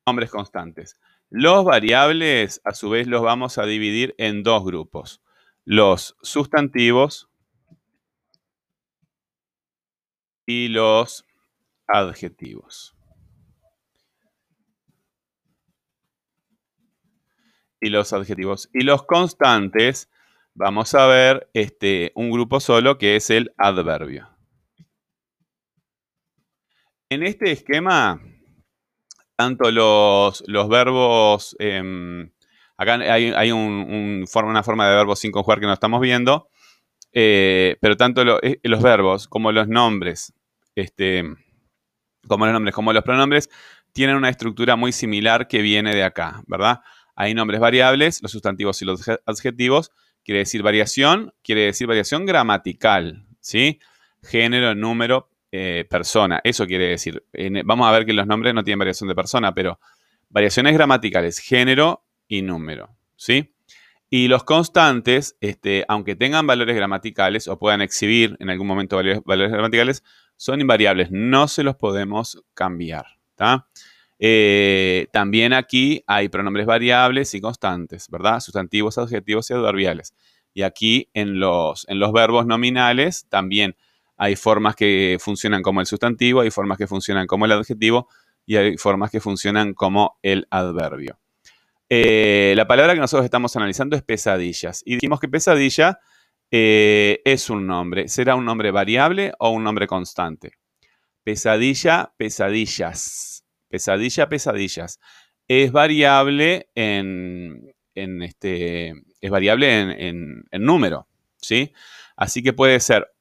Nombres 0.06 0.30
constantes. 0.30 1.00
Los 1.34 1.64
variables, 1.64 2.60
a 2.66 2.74
su 2.74 2.90
vez, 2.90 3.08
los 3.08 3.22
vamos 3.22 3.58
a 3.58 3.66
dividir 3.66 4.14
en 4.18 4.44
dos 4.44 4.66
grupos. 4.66 5.22
Los 5.64 6.18
sustantivos 6.22 7.30
y 10.46 10.68
los 10.68 11.26
adjetivos. 11.88 12.98
Y 17.80 17.90
los 17.90 18.12
adjetivos. 18.12 18.70
Y 18.74 18.84
los 18.84 19.04
constantes, 19.04 20.12
vamos 20.54 20.94
a 20.96 21.08
ver 21.08 21.50
este, 21.54 22.12
un 22.14 22.30
grupo 22.30 22.60
solo 22.60 22.98
que 22.98 23.16
es 23.16 23.30
el 23.30 23.54
adverbio. 23.56 24.28
En 27.08 27.24
este 27.24 27.54
esquema, 27.54 28.22
tanto 29.42 29.72
los, 29.72 30.70
verbos, 30.70 31.56
em, 31.58 32.30
acá 32.78 32.94
hay, 32.94 33.52
una 33.52 34.64
forma 34.64 34.88
de 34.88 34.96
verbo 34.96 35.16
sin 35.16 35.32
conjugar 35.32 35.60
que 35.60 35.66
no 35.66 35.74
estamos 35.74 36.00
viendo, 36.00 36.48
eh, 37.12 37.76
pero 37.82 37.98
tanto 37.98 38.22
eh, 38.44 38.60
los 38.62 38.84
verbos 38.84 39.28
como 39.28 39.52
los 39.52 39.68
nombres, 39.68 40.34
este, 40.76 41.24
como 42.28 42.46
los 42.46 42.54
nombres, 42.54 42.76
como 42.76 42.94
los 42.94 43.04
pronombres, 43.04 43.50
tienen 43.94 44.16
una 44.16 44.30
estructura 44.30 44.76
muy 44.76 44.92
similar 44.92 45.48
que 45.48 45.64
viene 45.64 45.96
de 45.96 46.04
acá, 46.04 46.44
¿verdad? 46.46 46.82
Hay 47.16 47.34
nombres 47.34 47.60
variables, 47.60 48.22
los 48.22 48.32
sustantivos 48.32 48.80
y 48.84 48.86
los 48.86 49.10
adjetivos. 49.26 49.90
Quiere 50.24 50.40
decir 50.42 50.62
variación, 50.62 51.34
quiere 51.42 51.62
decir 51.62 51.88
variación 51.88 52.28
gramatical, 52.28 53.26
¿sí? 53.40 53.80
Género, 54.22 54.76
número, 54.76 55.31
eh, 55.52 55.86
persona. 55.90 56.42
Eso 56.44 56.66
quiere 56.66 56.88
decir. 56.88 57.24
vamos 57.66 57.88
a 57.88 57.92
ver 57.92 58.06
que 58.06 58.14
los 58.14 58.28
nombres 58.28 58.54
no 58.54 58.64
tienen 58.64 58.80
variación 58.80 59.10
de 59.10 59.16
persona, 59.16 59.54
pero 59.54 59.80
variaciones 60.30 60.74
gramaticales, 60.74 61.40
género 61.40 62.06
y 62.28 62.42
número, 62.42 62.90
¿sí? 63.16 63.54
Y 64.10 64.28
los 64.28 64.44
constantes, 64.44 65.38
este, 65.40 65.86
aunque 65.88 66.16
tengan 66.16 66.46
valores 66.46 66.76
gramaticales 66.76 67.48
o 67.48 67.58
puedan 67.58 67.82
exhibir 67.82 68.36
en 68.40 68.50
algún 68.50 68.68
momento 68.68 68.98
valores 68.98 69.52
gramaticales, 69.52 70.04
son 70.36 70.60
invariables, 70.60 71.10
no 71.12 71.48
se 71.48 71.64
los 71.64 71.76
podemos 71.76 72.44
cambiar. 72.54 73.06
Eh, 74.20 75.08
también 75.12 75.54
aquí 75.54 76.04
hay 76.08 76.30
pronombres 76.30 76.66
variables 76.66 77.34
y 77.34 77.42
constantes, 77.42 78.08
¿verdad? 78.10 78.40
Sustantivos, 78.40 78.98
adjetivos 78.98 79.50
y 79.50 79.54
adverbiales. 79.54 80.14
Y 80.54 80.64
aquí 80.64 81.10
en 81.14 81.40
los, 81.40 81.88
en 81.90 82.00
los 82.00 82.12
verbos 82.12 82.46
nominales 82.46 83.26
también 83.30 83.76
hay 84.22 84.36
formas 84.36 84.76
que 84.76 85.18
funcionan 85.20 85.64
como 85.64 85.82
el 85.82 85.88
sustantivo, 85.88 86.42
hay 86.42 86.52
formas 86.52 86.78
que 86.78 86.86
funcionan 86.86 87.26
como 87.26 87.46
el 87.46 87.54
adjetivo 87.54 88.08
y 88.46 88.56
hay 88.56 88.78
formas 88.78 89.10
que 89.10 89.20
funcionan 89.20 89.74
como 89.74 90.20
el 90.22 90.46
adverbio. 90.52 91.20
Eh, 91.90 92.54
la 92.56 92.68
palabra 92.68 92.94
que 92.94 93.00
nosotros 93.00 93.26
estamos 93.26 93.56
analizando 93.56 93.96
es 93.96 94.04
pesadillas. 94.04 94.84
Y 94.86 94.94
dijimos 94.94 95.20
que 95.20 95.28
pesadilla 95.28 95.98
eh, 96.52 97.20
es 97.26 97.50
un 97.50 97.66
nombre. 97.66 98.10
¿Será 98.10 98.36
un 98.36 98.46
nombre 98.46 98.70
variable 98.70 99.34
o 99.40 99.50
un 99.50 99.64
nombre 99.64 99.88
constante? 99.88 100.52
Pesadilla, 101.24 102.14
pesadillas. 102.16 103.44
Pesadilla, 103.70 104.30
pesadillas. 104.30 105.00
Es 105.48 105.72
variable 105.72 106.70
en, 106.76 107.74
este, 107.96 108.94
es 109.20 109.32
variable 109.32 110.08
en, 110.08 110.44
número, 110.52 111.08
¿sí? 111.38 111.74
Así 112.16 112.44
que 112.44 112.54
puede 112.54 112.80
ser 112.80 113.12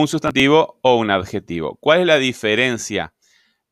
un 0.00 0.08
sustantivo 0.08 0.78
o 0.82 0.96
un 0.96 1.10
adjetivo. 1.10 1.78
¿Cuál 1.80 2.00
es 2.00 2.06
la 2.06 2.18
diferencia 2.18 3.14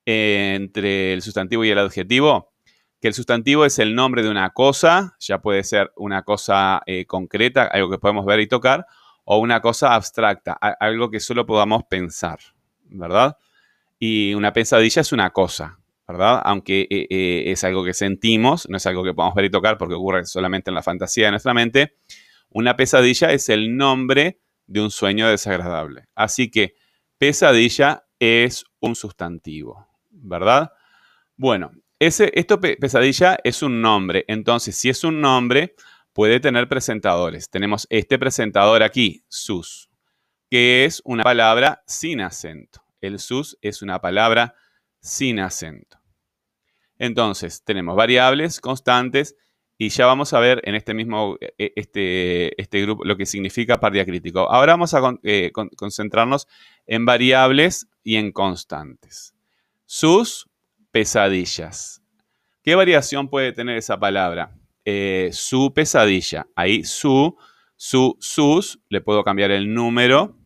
entre 0.07 1.13
el 1.13 1.21
sustantivo 1.21 1.65
y 1.67 1.71
el 1.71 1.79
adjetivo? 1.79 2.55
Que 2.99 3.09
el 3.09 3.15
sustantivo 3.15 3.67
es 3.67 3.79
el 3.79 3.95
nombre 3.95 4.23
de 4.23 4.31
una 4.31 4.49
cosa, 4.51 5.17
ya 5.21 5.43
puede 5.43 5.63
ser 5.65 5.93
una 5.97 6.23
cosa 6.23 6.81
eh, 6.87 7.05
concreta, 7.05 7.65
algo 7.65 7.91
que 7.91 7.99
podemos 7.99 8.25
ver 8.25 8.41
y 8.41 8.47
tocar, 8.47 8.87
o 9.25 9.37
una 9.37 9.61
cosa 9.61 9.95
abstracta, 9.95 10.55
algo 10.55 11.11
que 11.11 11.21
solo 11.21 11.45
podamos 11.45 11.83
pensar, 11.91 12.39
¿verdad? 12.85 13.37
Y 13.99 14.33
una 14.33 14.55
pesadilla 14.55 15.03
es 15.03 15.13
una 15.13 15.29
cosa, 15.29 15.79
¿verdad? 16.09 16.41
Aunque 16.45 16.87
eh, 16.89 17.07
eh, 17.11 17.43
es 17.49 17.65
algo 17.65 17.85
que 17.85 17.93
sentimos, 17.93 18.67
no 18.71 18.79
es 18.79 18.87
algo 18.87 19.05
que 19.05 19.13
podamos 19.13 19.35
ver 19.35 19.45
y 19.45 19.51
tocar 19.51 19.77
porque 19.77 19.95
ocurre 19.95 20.25
solamente 20.25 20.71
en 20.71 20.75
la 20.75 20.83
fantasía 20.83 21.27
de 21.27 21.33
nuestra 21.33 21.53
mente, 21.53 21.97
una 22.49 22.77
pesadilla 22.77 23.31
es 23.31 23.51
el 23.51 23.77
nombre 23.77 24.41
de 24.67 24.81
un 24.81 24.91
sueño 24.91 25.29
desagradable. 25.29 26.07
Así 26.15 26.51
que 26.51 26.75
pesadilla 27.19 28.07
es 28.19 28.65
un 28.81 28.95
sustantivo, 28.95 29.89
¿verdad? 30.11 30.73
Bueno, 31.37 31.73
ese, 31.99 32.31
esto 32.35 32.61
pesadilla 32.61 33.39
es 33.45 33.63
un 33.63 33.81
nombre. 33.81 34.25
Entonces, 34.29 34.77
si 34.77 34.89
es 34.89 35.05
un 35.05 35.21
nombre, 35.21 35.75
puede 36.13 36.41
tener 36.41 36.69
presentadores. 36.69 37.51
Tenemos 37.51 37.87
este 37.91 38.19
presentador 38.19 38.83
aquí, 38.83 39.25
sus, 39.29 39.91
que 40.51 40.85
es 40.85 41.03
una 41.05 41.23
palabra 41.23 41.83
sin 41.87 42.21
acento. 42.21 42.83
El 43.01 43.19
sus 43.19 43.59
es 43.61 43.83
una 43.83 44.01
palabra 44.01 44.55
sin 45.01 45.41
acento. 45.41 45.99
Entonces, 46.99 47.63
tenemos 47.65 47.97
variables, 47.97 48.61
constantes, 48.61 49.37
y 49.77 49.89
ya 49.89 50.07
vamos 50.07 50.33
a 50.33 50.41
ver 50.41 50.61
en 50.65 50.75
este 50.75 50.95
mismo, 50.95 51.37
e, 51.41 51.73
este, 51.77 52.61
este 52.61 52.83
grupo, 52.83 53.05
lo 53.05 53.17
que 53.17 53.27
significa 53.27 53.81
par 53.81 53.93
diacrítico. 53.93 54.51
Ahora 54.51 54.75
vamos 54.75 54.95
a 54.95 55.19
eh, 55.25 55.51
concentrarnos 55.77 56.47
en 56.87 57.05
variables 57.05 57.89
y 58.03 58.17
en 58.17 58.33
constantes. 58.33 59.35
Sus 59.87 60.49
pesadillas. 60.91 62.03
¿Qué 62.63 62.75
variación 62.75 63.29
puede 63.29 63.53
tener 63.53 63.77
esa 63.77 63.99
palabra? 63.99 64.57
Eh, 64.85 65.31
su 65.33 65.73
pesadilla. 65.75 66.47
Ahí 66.55 66.85
su, 66.85 67.37
su, 67.77 68.17
sus, 68.21 68.81
le 68.89 69.01
puedo 69.01 69.25
cambiar 69.25 69.51
el 69.51 69.75
número 69.75 70.39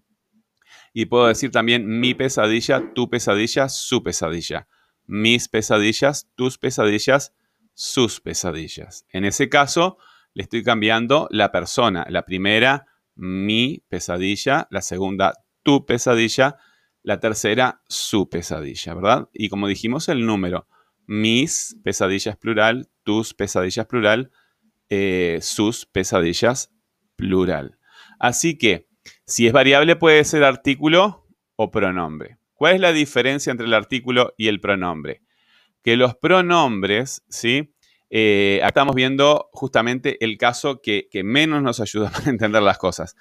y 0.95 1.07
puedo 1.07 1.27
decir 1.27 1.51
también 1.51 1.87
mi 2.01 2.15
pesadilla, 2.15 2.93
tu 2.95 3.09
pesadilla, 3.11 3.69
su 3.69 4.03
pesadilla. 4.03 4.67
Mis 5.07 5.49
pesadillas, 5.49 6.29
tus 6.35 6.59
pesadillas, 6.59 7.33
sus 7.79 8.21
pesadillas. 8.21 9.07
En 9.13 9.25
ese 9.25 9.49
caso, 9.49 9.99
le 10.35 10.43
estoy 10.43 10.65
cambiando 10.65 11.29
la 11.31 11.53
persona. 11.53 12.05
La 12.11 12.25
primera, 12.25 12.87
mi 13.15 13.85
pesadilla. 13.89 14.67
La 14.73 14.83
segunda, 14.83 15.33
tu 15.63 15.87
pesadilla. 15.87 16.57
La 17.05 17.21
tercera, 17.21 17.81
su 17.87 18.29
pesadilla, 18.29 18.95
¿verdad? 18.95 19.29
Y 19.33 19.49
como 19.49 19.69
dijimos, 19.69 20.09
el 20.09 20.27
número. 20.27 20.67
Mis 21.07 21.77
pesadillas 21.85 22.37
plural, 22.37 22.91
tus 23.05 23.33
pesadillas 23.33 23.87
plural, 23.87 24.33
eh, 24.89 25.39
sus 25.41 25.87
pesadillas 25.87 26.75
plural. 27.15 27.79
Así 28.19 28.59
que, 28.59 28.89
si 29.25 29.47
es 29.47 29.53
variable 29.53 29.95
puede 29.95 30.25
ser 30.25 30.43
artículo 30.43 31.29
o 31.55 31.71
pronombre. 31.71 32.39
¿Cuál 32.55 32.75
es 32.75 32.81
la 32.81 32.93
diferencia 32.93 33.53
entre 33.53 33.69
el 33.69 33.75
artículo 33.75 34.35
y 34.37 34.49
el 34.49 34.61
pronombre? 34.61 35.23
Que 35.89 35.97
los 35.97 36.17
pronombres, 36.17 37.25
¿sí? 37.31 37.75
Eh, 38.11 38.61
estamos 38.63 38.95
viendo 38.95 39.49
justamente 39.55 40.23
el 40.23 40.37
caso 40.37 40.83
que, 40.83 41.09
menos 41.25 41.63
nos 41.63 41.81
ayuda 41.81 42.11
para 42.15 42.29
entender 42.29 42.61
las 42.63 42.77
cosas. 42.77 43.17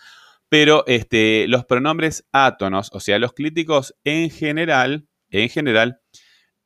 Pero 0.50 0.84
este, 0.86 1.48
los 1.48 1.64
pronombres 1.64 2.28
átonos, 2.34 2.90
o 2.92 3.00
sea, 3.00 3.20
los 3.20 3.32
críticos 3.32 3.96
en 4.04 4.30
general, 4.30 5.08
en 5.30 5.48
general, 5.48 6.02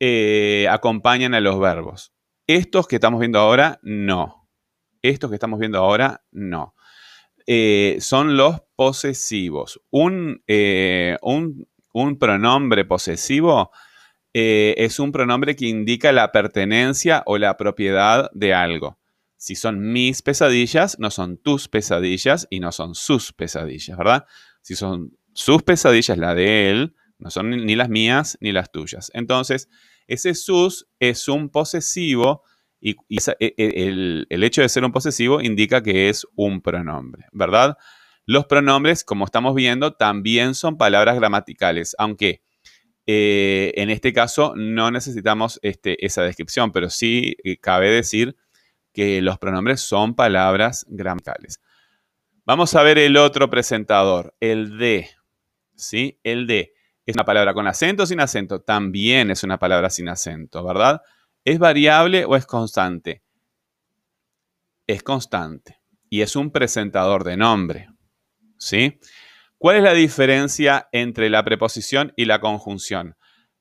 eh, 0.00 0.66
acompañan 0.68 1.34
a 1.34 1.40
los 1.40 1.60
verbos. 1.60 2.12
Estos 2.48 2.88
que 2.88 2.96
estamos 2.96 3.20
viendo 3.20 3.38
ahora, 3.38 3.78
no. 3.84 4.48
Estos 5.02 5.30
que 5.30 5.36
estamos 5.36 5.60
viendo 5.60 5.78
ahora, 5.78 6.24
no. 6.32 6.74
eh, 7.46 7.98
son 8.00 8.36
los 8.36 8.60
posesivos. 8.74 9.80
Un, 9.90 10.42
un 11.92 12.18
pronombre 12.18 12.84
posesivo 12.86 13.70
eh, 14.34 14.74
es 14.78 14.98
un 14.98 15.12
pronombre 15.12 15.56
que 15.56 15.66
indica 15.66 16.12
la 16.12 16.32
pertenencia 16.32 17.22
o 17.26 17.38
la 17.38 17.56
propiedad 17.56 18.30
de 18.32 18.54
algo. 18.54 18.98
Si 19.36 19.56
son 19.56 19.92
mis 19.92 20.22
pesadillas, 20.22 20.98
no 20.98 21.10
son 21.10 21.36
tus 21.36 21.68
pesadillas 21.68 22.46
y 22.48 22.60
no 22.60 22.72
son 22.72 22.94
sus 22.94 23.32
pesadillas, 23.32 23.98
¿verdad? 23.98 24.24
Si 24.62 24.76
son 24.76 25.18
sus 25.34 25.62
pesadillas, 25.62 26.16
la 26.16 26.34
de 26.34 26.70
él, 26.70 26.94
no 27.18 27.30
son 27.30 27.50
ni 27.50 27.76
las 27.76 27.88
mías 27.88 28.38
ni 28.40 28.52
las 28.52 28.70
tuyas. 28.70 29.10
Entonces, 29.14 29.68
ese 30.06 30.34
sus 30.34 30.88
es 30.98 31.28
un 31.28 31.50
posesivo 31.50 32.42
y, 32.80 32.96
e, 33.08 33.34
e, 33.38 33.54
el, 33.88 34.26
el, 34.28 34.44
hecho 34.44 34.62
de 34.62 34.68
ser 34.68 34.84
un 34.84 34.92
posesivo 34.92 35.40
indica 35.40 35.82
que 35.82 36.08
es 36.08 36.26
un 36.34 36.62
pronombre, 36.62 37.26
¿verdad? 37.32 37.76
Los 38.24 38.46
pronombres, 38.46 39.04
como 39.04 39.24
estamos 39.24 39.54
viendo, 39.54 39.94
también 39.94 40.54
son 40.54 40.78
palabras 40.78 41.16
gramaticales, 41.16 41.94
aunque 41.98 42.42
eh, 43.06 43.72
en 43.76 43.90
este 43.90 44.12
caso 44.12 44.54
no 44.56 44.90
necesitamos 44.90 45.58
este, 45.62 46.04
esa 46.04 46.22
descripción, 46.22 46.72
pero 46.72 46.90
sí 46.90 47.36
eh, 47.44 47.58
cabe 47.58 47.90
decir 47.90 48.36
que 48.92 49.22
los 49.22 49.38
pronombres 49.38 49.80
son 49.80 50.14
palabras 50.14 50.86
gramaticales. 50.88 51.60
Vamos 52.44 52.74
a 52.74 52.82
ver 52.82 52.98
el 52.98 53.16
otro 53.16 53.48
presentador, 53.50 54.34
el 54.40 54.78
de. 54.78 55.08
¿Sí? 55.74 56.18
El 56.22 56.46
de. 56.46 56.74
¿Es 57.06 57.16
una 57.16 57.24
palabra 57.24 57.54
con 57.54 57.66
acento 57.66 58.04
o 58.04 58.06
sin 58.06 58.20
acento? 58.20 58.60
También 58.60 59.30
es 59.30 59.42
una 59.42 59.58
palabra 59.58 59.90
sin 59.90 60.08
acento, 60.08 60.64
¿verdad? 60.64 61.02
¿Es 61.44 61.58
variable 61.58 62.24
o 62.24 62.36
es 62.36 62.46
constante? 62.46 63.22
Es 64.86 65.02
constante. 65.02 65.80
Y 66.08 66.20
es 66.20 66.36
un 66.36 66.50
presentador 66.50 67.24
de 67.24 67.36
nombre. 67.36 67.88
¿Sí? 68.58 69.00
¿Cuál 69.62 69.76
es 69.76 69.84
la 69.84 69.94
diferencia 69.94 70.88
entre 70.90 71.30
la 71.30 71.44
preposición 71.44 72.12
y 72.16 72.24
la 72.24 72.40
conjunción? 72.40 73.14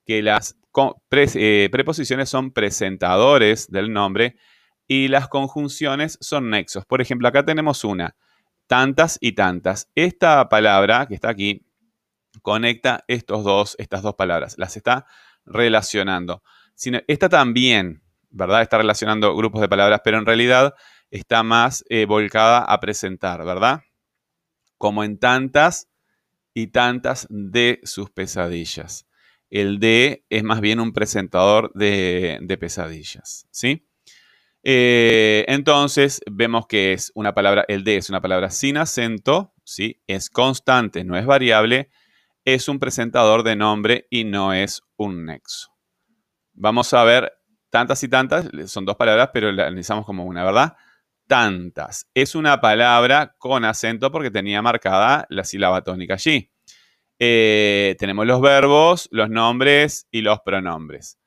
Que 0.04 0.24
las 0.24 0.58
eh, 1.36 1.70
preposiciones 1.72 2.28
son 2.28 2.54
presentadores 2.54 3.70
del 3.70 3.94
nombre 3.94 4.36
y 4.88 5.10
las 5.10 5.28
conjunciones 5.28 6.18
son 6.20 6.50
nexos. 6.50 6.88
Por 6.88 7.02
ejemplo, 7.02 7.28
acá 7.28 7.46
tenemos 7.46 7.84
una, 7.84 8.16
tantas 8.66 9.20
y 9.22 9.34
tantas. 9.34 9.92
Esta 9.94 10.50
palabra 10.50 11.06
que 11.06 11.14
está 11.14 11.30
aquí 11.30 11.68
conecta 12.42 13.04
estos 13.08 13.44
dos, 13.44 13.76
estas 13.78 14.02
dos 14.02 14.16
palabras, 14.16 14.58
las 14.58 14.76
está 14.78 15.06
relacionando. 15.46 16.42
Esta 17.08 17.30
también, 17.30 18.02
¿verdad? 18.32 18.64
Está 18.64 18.80
relacionando 18.80 19.36
grupos 19.36 19.62
de 19.62 19.70
palabras, 19.70 20.02
pero 20.04 20.18
en 20.18 20.26
realidad 20.26 20.74
está 21.12 21.44
más 21.44 21.86
eh, 21.90 22.08
volcada 22.08 22.64
a 22.64 22.80
presentar, 22.80 23.46
¿verdad? 23.46 23.82
Como 24.80 25.04
en 25.04 25.20
tantas, 25.20 25.91
y 26.54 26.68
tantas 26.68 27.28
de 27.30 27.80
sus 27.84 28.10
pesadillas. 28.10 29.08
El 29.50 29.80
de 29.80 30.26
es 30.30 30.44
más 30.44 30.62
bien 30.62 30.80
un 30.80 30.94
presentador 30.94 31.72
de, 31.74 32.58
pesadillas, 32.60 33.48
¿sí? 33.52 33.88
Eh, 34.64 35.44
entonces 35.48 36.22
vemos 36.30 36.68
que 36.68 36.94
es 36.94 37.12
una 37.16 37.34
palabra, 37.34 37.66
el 37.68 37.84
de 37.84 37.98
es 37.98 38.10
una 38.10 38.22
palabra 38.22 38.50
sin 38.50 38.78
acento, 38.78 39.54
¿sí? 39.64 40.02
Es 40.08 40.30
constante, 40.30 41.04
no 41.04 41.18
es 41.18 41.26
variable, 41.26 41.90
es 42.46 42.68
un 42.68 42.80
presentador 42.80 43.44
de 43.44 43.56
nombre 43.56 44.08
y 44.10 44.24
no 44.24 44.54
es 44.54 44.84
un 44.98 45.26
nexo. 45.26 45.72
Vamos 46.54 46.94
a 46.94 47.04
ver 47.04 47.34
tantas 47.70 48.04
y 48.04 48.08
tantas, 48.08 48.50
son 48.68 48.86
dos 48.86 48.96
palabras, 48.96 49.32
pero 49.34 49.52
la 49.52 49.64
analizamos 49.68 50.06
como 50.06 50.26
una, 50.26 50.44
¿verdad? 50.44 50.76
Tantas. 51.32 52.10
Es 52.14 52.36
una 52.36 52.60
palabra 52.60 53.36
con 53.38 53.64
acento 53.64 54.12
porque 54.12 54.30
tenía 54.30 54.62
marcada 54.62 55.26
la 55.30 55.46
sílaba 55.46 55.82
tónica 55.82 56.16
allí. 56.16 56.52
Eh, 57.20 57.96
tenemos 57.98 58.28
los 58.28 58.42
verbos, 58.42 59.08
los 59.12 59.30
nombres 59.30 60.10
y 60.12 60.24
los 60.24 60.42
pronombres. 60.42 61.20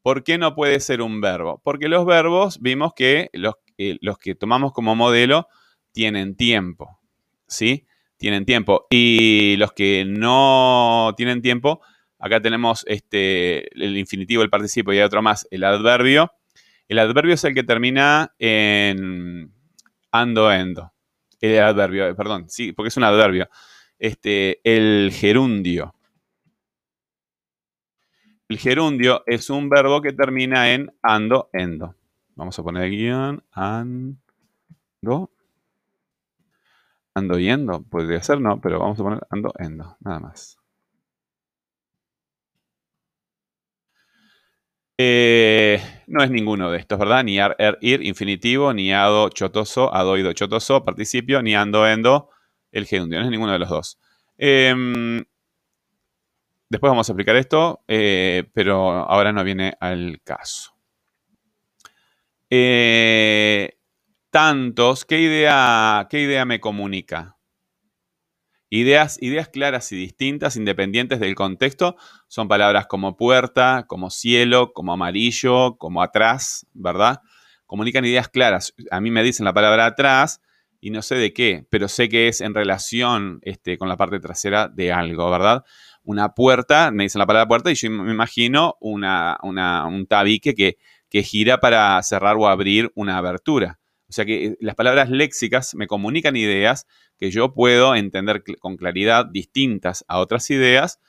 ¿Por 0.00 0.24
qué 0.24 0.38
no 0.38 0.54
puede 0.54 0.80
ser 0.80 1.02
un 1.02 1.20
verbo? 1.20 1.60
Porque 1.62 1.90
los 1.90 2.06
verbos 2.06 2.58
vimos 2.62 2.94
que 2.96 3.28
los, 3.34 3.56
eh, 3.76 3.98
los 4.00 4.16
que 4.16 4.34
tomamos 4.34 4.72
como 4.72 4.96
modelo 4.96 5.46
tienen 5.92 6.36
tiempo. 6.36 6.98
¿Sí? 7.46 7.86
Tienen 8.16 8.46
tiempo. 8.46 8.86
Y 8.88 9.56
los 9.58 9.74
que 9.74 10.06
no 10.08 11.12
tienen 11.18 11.42
tiempo, 11.42 11.82
acá 12.18 12.40
tenemos 12.40 12.82
este, 12.88 13.68
el 13.74 13.98
infinitivo, 13.98 14.42
el 14.42 14.48
participo 14.48 14.90
y 14.94 14.96
hay 14.96 15.02
otro 15.02 15.20
más, 15.20 15.46
el 15.50 15.64
adverbio 15.64 16.32
el 16.90 16.98
adverbio 16.98 17.34
es 17.34 17.44
el 17.44 17.54
que 17.54 17.62
termina 17.62 18.34
en 18.40 19.54
ando, 20.10 20.50
endo. 20.50 20.92
El 21.40 21.60
adverbio, 21.60 22.16
perdón, 22.16 22.46
sí, 22.48 22.72
porque 22.72 22.88
es 22.88 22.96
un 22.96 23.04
adverbio. 23.04 23.48
Este, 23.96 24.60
el 24.64 25.12
gerundio. 25.12 25.94
El 28.48 28.58
gerundio 28.58 29.22
es 29.26 29.50
un 29.50 29.68
verbo 29.68 30.02
que 30.02 30.12
termina 30.12 30.72
en 30.72 30.92
ando, 31.00 31.48
endo. 31.52 31.94
Vamos 32.34 32.58
a 32.58 32.62
poner 32.64 32.86
el 32.86 32.90
guion, 32.90 33.44
ando, 33.52 35.30
ando 37.14 37.38
yendo. 37.38 37.84
Podría 37.84 38.20
ser, 38.20 38.40
no, 38.40 38.60
pero 38.60 38.80
vamos 38.80 38.98
a 38.98 39.02
poner 39.04 39.20
ando, 39.30 39.52
endo, 39.60 39.96
nada 40.00 40.18
más. 40.18 40.59
Eh, 45.02 45.80
no 46.08 46.22
es 46.22 46.30
ninguno 46.30 46.70
de 46.70 46.78
estos, 46.78 46.98
¿verdad? 46.98 47.24
Ni 47.24 47.38
ar, 47.40 47.56
er, 47.58 47.78
ir, 47.80 48.04
infinitivo, 48.04 48.74
ni 48.74 48.92
ado, 48.92 49.30
chotoso, 49.30 49.94
adoido, 49.94 50.34
chotoso, 50.34 50.84
participio, 50.84 51.40
ni 51.40 51.54
ando, 51.54 51.88
endo, 51.88 52.28
el 52.70 52.84
gerundio. 52.84 53.18
No 53.18 53.24
es 53.24 53.30
ninguno 53.30 53.52
de 53.52 53.60
los 53.60 53.70
dos. 53.70 53.98
Em, 54.36 55.24
después 56.68 56.90
vamos 56.90 57.08
a 57.08 57.14
aplicar 57.14 57.34
esto, 57.36 57.82
eh, 57.88 58.44
pero 58.52 58.90
ahora 58.90 59.32
no 59.32 59.42
viene 59.42 59.72
al 59.80 60.20
caso. 60.22 60.74
Eh, 62.50 63.78
tantos, 64.28 65.06
¿qué 65.06 65.18
idea, 65.18 66.08
¿qué 66.10 66.20
idea 66.20 66.44
me 66.44 66.60
comunica? 66.60 67.38
Ideas, 68.72 69.18
ideas 69.20 69.48
claras 69.48 69.90
y 69.90 69.96
distintas, 69.96 70.54
independientes 70.54 71.18
del 71.18 71.34
contexto, 71.34 71.96
son 72.28 72.46
palabras 72.46 72.86
como 72.86 73.16
puerta, 73.16 73.84
como 73.88 74.10
cielo, 74.10 74.72
como 74.72 74.92
amarillo, 74.92 75.76
como 75.76 76.04
atrás, 76.04 76.68
¿verdad? 76.72 77.20
Comunican 77.66 78.04
ideas 78.04 78.28
claras. 78.28 78.72
A 78.92 79.00
mí 79.00 79.10
me 79.10 79.24
dicen 79.24 79.44
la 79.44 79.52
palabra 79.52 79.86
atrás 79.86 80.40
y 80.80 80.90
no 80.90 81.02
sé 81.02 81.16
de 81.16 81.32
qué, 81.32 81.66
pero 81.68 81.88
sé 81.88 82.08
que 82.08 82.28
es 82.28 82.40
en 82.40 82.54
relación 82.54 83.40
este, 83.42 83.76
con 83.76 83.88
la 83.88 83.96
parte 83.96 84.20
trasera 84.20 84.68
de 84.68 84.92
algo, 84.92 85.28
¿verdad? 85.28 85.64
Una 86.04 86.34
puerta, 86.34 86.92
me 86.92 87.02
dicen 87.02 87.18
la 87.18 87.26
palabra 87.26 87.48
puerta 87.48 87.72
y 87.72 87.74
yo 87.74 87.90
me 87.90 88.12
imagino 88.12 88.76
una, 88.80 89.36
un 89.42 90.06
tabique 90.06 90.54
que, 90.54 90.78
que 91.08 91.24
gira 91.24 91.58
para 91.58 92.00
cerrar 92.04 92.36
o 92.36 92.46
abrir 92.46 92.92
una 92.94 93.18
abertura. 93.18 93.79
O 94.10 94.12
sea 94.12 94.24
que 94.24 94.46
eh, 94.46 94.56
las 94.60 94.74
palabras 94.74 95.08
léxicas 95.08 95.74
me 95.76 95.86
comunican 95.86 96.34
ideas 96.36 96.86
que 97.16 97.30
yo 97.30 97.54
puedo 97.54 97.94
entender 97.94 98.42
con 98.58 98.76
claridad 98.76 99.24
distintas 99.24 100.04
a 100.08 100.18
otras 100.18 100.50
ideas 100.50 101.00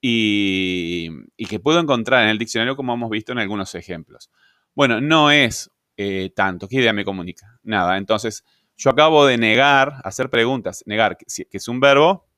y, 0.00 1.10
que 1.48 1.58
puedo 1.58 1.80
encontrar 1.80 2.22
en 2.22 2.28
el 2.28 2.38
diccionario 2.38 2.76
como 2.76 2.94
hemos 2.94 3.10
visto 3.10 3.32
en 3.32 3.38
algunos 3.38 3.74
ejemplos. 3.74 4.30
Bueno, 4.74 5.00
no 5.00 5.32
es 5.32 5.70
eh, 5.96 6.30
tanto. 6.36 6.68
¿Qué 6.68 6.76
idea 6.76 6.92
me 6.92 7.04
comunica? 7.04 7.58
Nada. 7.64 7.98
Entonces, 7.98 8.44
yo 8.76 8.90
acabo 8.90 9.26
de 9.26 9.36
negar, 9.36 9.94
hacer 10.04 10.30
preguntas, 10.30 10.84
negar 10.86 11.16
que, 11.16 11.26
es 11.50 11.68
un 11.68 11.80
verbo, 11.80 12.28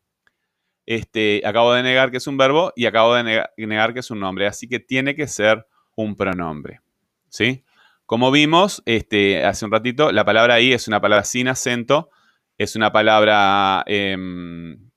este, 0.86 1.42
acabo 1.44 1.74
de 1.74 1.82
negar 1.82 2.10
que 2.10 2.18
es 2.18 2.26
un 2.26 2.38
verbo 2.38 2.72
y 2.74 2.86
acabo 2.86 3.14
de 3.14 3.44
negar 3.58 3.92
que 3.92 4.00
es 4.00 4.10
un 4.10 4.20
nombre. 4.20 4.46
Así 4.46 4.66
que 4.66 4.80
tiene 4.80 5.14
que 5.14 5.26
ser 5.26 5.66
un 5.94 6.16
pronombre. 6.16 6.80
¿Sí? 7.28 7.64
Como 8.06 8.30
vimos 8.30 8.84
este, 8.86 9.44
hace 9.44 9.64
un 9.64 9.72
ratito, 9.72 10.12
la 10.12 10.24
palabra 10.24 10.54
ahí 10.54 10.72
es 10.72 10.86
una 10.86 11.00
palabra 11.00 11.24
sin 11.24 11.48
acento, 11.48 12.10
es 12.56 12.76
una 12.76 12.92
palabra 12.92 13.82
em, 13.86 14.90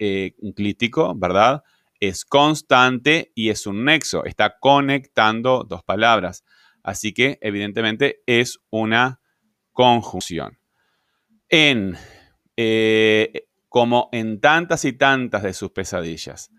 eh, 0.00 0.34
clítico, 0.56 1.14
¿verdad? 1.16 1.62
Es 2.00 2.24
constante 2.24 3.30
y 3.36 3.50
es 3.50 3.68
un 3.68 3.84
nexo, 3.84 4.24
está 4.24 4.58
conectando 4.58 5.62
dos 5.62 5.84
palabras. 5.84 6.44
Así 6.82 7.14
que, 7.14 7.38
evidentemente, 7.40 8.22
es 8.26 8.58
una 8.70 9.20
conjunción. 9.70 10.58
En, 11.48 11.96
eh, 12.56 13.46
como 13.68 14.08
en 14.10 14.40
tantas 14.40 14.84
y 14.84 14.92
tantas 14.92 15.44
de 15.44 15.52
sus 15.52 15.70
pesadillas. 15.70 16.50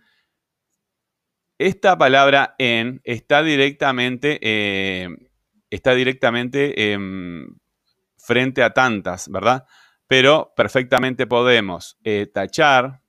Esta 1.57 1.97
palabra 1.97 2.55
en 2.57 3.01
está 3.03 3.43
directamente 3.43 4.39
eh, 4.41 5.09
está 5.71 5.95
directamente 5.95 6.93
em, 6.93 7.57
frente 8.17 8.61
a 8.61 8.71
tantas, 8.71 9.29
¿verdad? 9.29 9.65
Pero 10.05 10.53
perfectamente 10.55 11.25
podemos 11.25 11.97
eh, 12.03 12.27
tachar. 12.31 13.01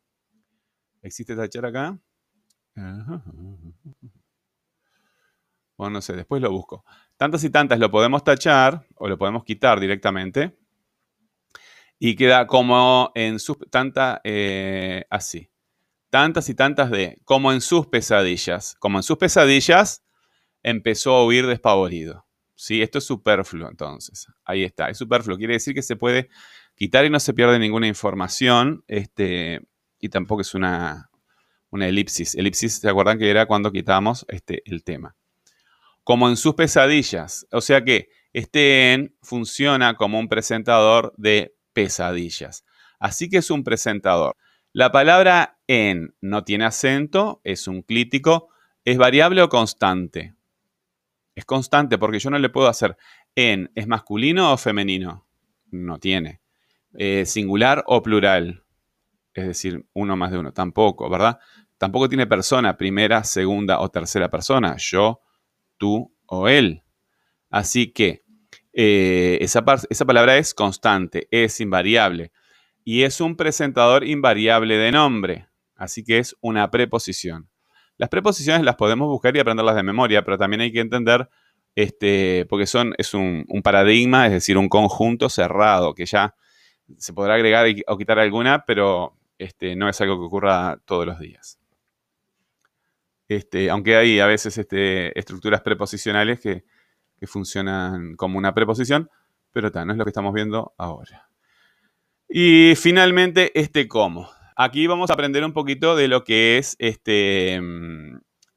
¿Existe 1.03 1.37
tachar 1.37 1.67
acá? 1.67 1.99
Bueno, 5.77 5.95
no 5.95 6.01
sé, 6.01 6.15
después 6.15 6.41
lo 6.41 6.51
busco. 6.51 6.85
Tantas 7.17 7.43
y 7.45 7.51
tantas 7.51 7.79
lo 7.79 7.91
podemos 7.91 8.23
tachar 8.23 8.87
o 8.95 9.09
lo 9.09 9.19
podemos 9.19 9.45
quitar 9.45 9.81
directamente. 9.81 10.57
Y 11.99 12.15
queda 12.15 12.47
como 12.47 13.11
en 13.15 13.39
sus... 13.39 13.59
Tanta... 13.71 14.21
Eh, 14.23 15.05
así. 15.11 15.51
Tantas 16.11 16.49
y 16.49 16.55
tantas 16.55 16.91
de... 16.91 17.21
Como 17.25 17.53
en 17.53 17.61
sus 17.61 17.89
pesadillas. 17.89 18.77
Como 18.79 18.99
en 18.99 19.03
sus 19.03 19.19
pesadillas 19.19 20.05
empezó 20.63 21.15
a 21.15 21.27
huir 21.27 21.47
despavorido. 21.47 22.27
¿Sí? 22.63 22.81
Esto 22.81 22.99
es 22.99 23.05
superfluo, 23.05 23.69
entonces. 23.69 24.29
Ahí 24.45 24.63
está. 24.63 24.89
Es 24.89 24.97
superfluo. 24.97 25.37
Quiere 25.37 25.55
decir 25.55 25.75
que 25.75 25.83
se 25.83 25.97
puede 25.97 26.29
quitar 26.77 27.05
y 27.05 27.11
no 27.11 27.19
se 27.19 27.35
pierde 27.35 27.59
ninguna 27.59 27.89
información. 27.89 28.85
Este, 28.87 29.63
y 29.99 30.09
tampoco 30.11 30.43
es 30.43 30.55
una, 30.55 31.11
una 31.71 31.89
elipsis. 31.89 32.37
Elipsis, 32.37 32.75
¿se 32.75 32.89
acuerdan 32.89 33.19
que 33.19 33.29
era 33.29 33.47
cuando 33.47 33.73
quitamos 33.73 34.25
este, 34.29 34.63
el 34.67 34.85
tema? 34.85 35.17
Como 36.05 36.29
en 36.29 36.37
sus 36.37 36.55
pesadillas. 36.55 37.49
O 37.51 37.61
sea 37.61 37.83
que 37.83 38.11
este 38.33 38.93
en 38.93 39.17
funciona 39.23 39.97
como 39.97 40.21
un 40.21 40.29
presentador 40.29 41.15
de 41.17 41.57
pesadillas. 41.73 42.65
Así 43.01 43.29
que 43.29 43.39
es 43.39 43.51
un 43.51 43.65
presentador. 43.65 44.37
La 44.73 44.93
palabra 44.93 45.59
en 45.67 46.15
no 46.21 46.45
tiene 46.45 46.65
acento, 46.65 47.41
es 47.43 47.67
un 47.67 47.83
clítico, 47.83 48.51
es 48.85 48.99
variable 48.99 49.43
o 49.43 49.49
constante. 49.49 50.37
Es 51.35 51.45
constante 51.45 51.99
porque 51.99 52.19
yo 52.19 52.31
no 52.31 52.39
le 52.39 52.51
puedo 52.51 52.69
hacer 52.69 52.97
en, 53.35 53.71
¿es 53.75 53.87
masculino 53.87 54.53
o 54.53 54.57
femenino? 54.57 55.27
No 55.71 55.99
tiene. 55.99 56.41
Eh, 56.95 57.25
singular 57.25 57.83
o 57.87 58.03
plural. 58.03 58.65
Es 59.33 59.47
decir, 59.47 59.87
uno 59.95 60.17
más 60.17 60.31
de 60.31 60.39
uno. 60.39 60.53
Tampoco, 60.53 61.09
¿verdad? 61.09 61.39
Tampoco 61.79 62.09
tiene 62.09 62.27
persona, 62.27 62.77
primera, 62.77 63.25
segunda 63.25 63.81
o 63.81 63.89
tercera 63.91 64.31
persona. 64.31 64.77
Yo, 64.79 65.21
tú 65.79 66.15
o 66.27 66.49
él. 66.49 66.83
Así 67.51 67.93
que 67.93 68.25
eh, 68.75 69.39
esa, 69.41 69.65
esa 69.89 70.05
palabra 70.05 70.37
es 70.37 70.55
constante, 70.55 71.29
es 71.31 71.61
invariable. 71.61 72.33
Y 72.85 73.03
es 73.03 73.21
un 73.21 73.37
presentador 73.37 74.05
invariable 74.05 74.77
de 74.77 74.93
nombre. 74.93 75.49
Así 75.77 76.05
que 76.05 76.19
es 76.19 76.37
una 76.41 76.71
preposición. 76.71 77.49
Las 77.99 78.09
preposiciones 78.09 78.65
las 78.65 78.77
podemos 78.77 79.09
buscar 79.09 79.37
y 79.37 79.41
aprenderlas 79.41 79.77
de 79.77 79.83
memoria, 79.83 80.25
pero 80.25 80.39
también 80.39 80.63
hay 80.63 80.73
que 80.73 80.81
entender, 80.81 81.29
este, 81.75 82.47
porque 82.49 82.67
son, 82.67 82.95
es 82.99 83.15
un, 83.15 83.47
paradigma, 83.63 84.27
es 84.27 84.33
decir, 84.33 84.59
un 84.59 84.69
conjunto 84.69 85.29
cerrado, 85.29 85.95
que 85.95 86.07
ya 86.07 86.35
se 86.99 87.13
podrá 87.13 87.35
agregar 87.35 87.67
o 87.87 87.97
quitar 87.97 88.19
alguna, 88.19 88.65
pero 88.67 89.17
este, 89.39 89.77
no 89.77 89.89
es 89.89 90.01
algo 90.01 90.19
que 90.19 90.27
ocurra 90.27 90.79
todos 90.85 91.07
los 91.07 91.19
días. 91.19 91.59
Este, 93.29 93.71
aunque 93.71 93.97
hay 93.97 94.21
a 94.21 94.27
veces 94.27 94.59
este, 94.59 95.19
estructuras 95.19 95.63
preposicionales 95.63 96.41
que, 96.41 96.65
funcionan 97.25 98.17
como 98.17 98.37
una 98.37 98.53
preposición, 98.53 99.09
pero 99.53 99.71
no 99.71 99.93
es 99.93 99.97
lo 99.97 100.05
que 100.05 100.11
estamos 100.11 100.35
viendo 100.35 100.75
ahora. 100.77 101.29
Y 102.29 102.75
finalmente, 102.75 103.53
este 103.55 103.87
cómo. 103.87 104.29
Aquí 104.57 104.87
vamos 104.87 105.11
a 105.11 105.15
aprender 105.15 105.45
un 105.45 105.53
poquito 105.53 105.97
de 105.97 106.09
lo 106.09 106.25
que 106.25 106.59
es 106.59 106.77
este, 106.79 107.61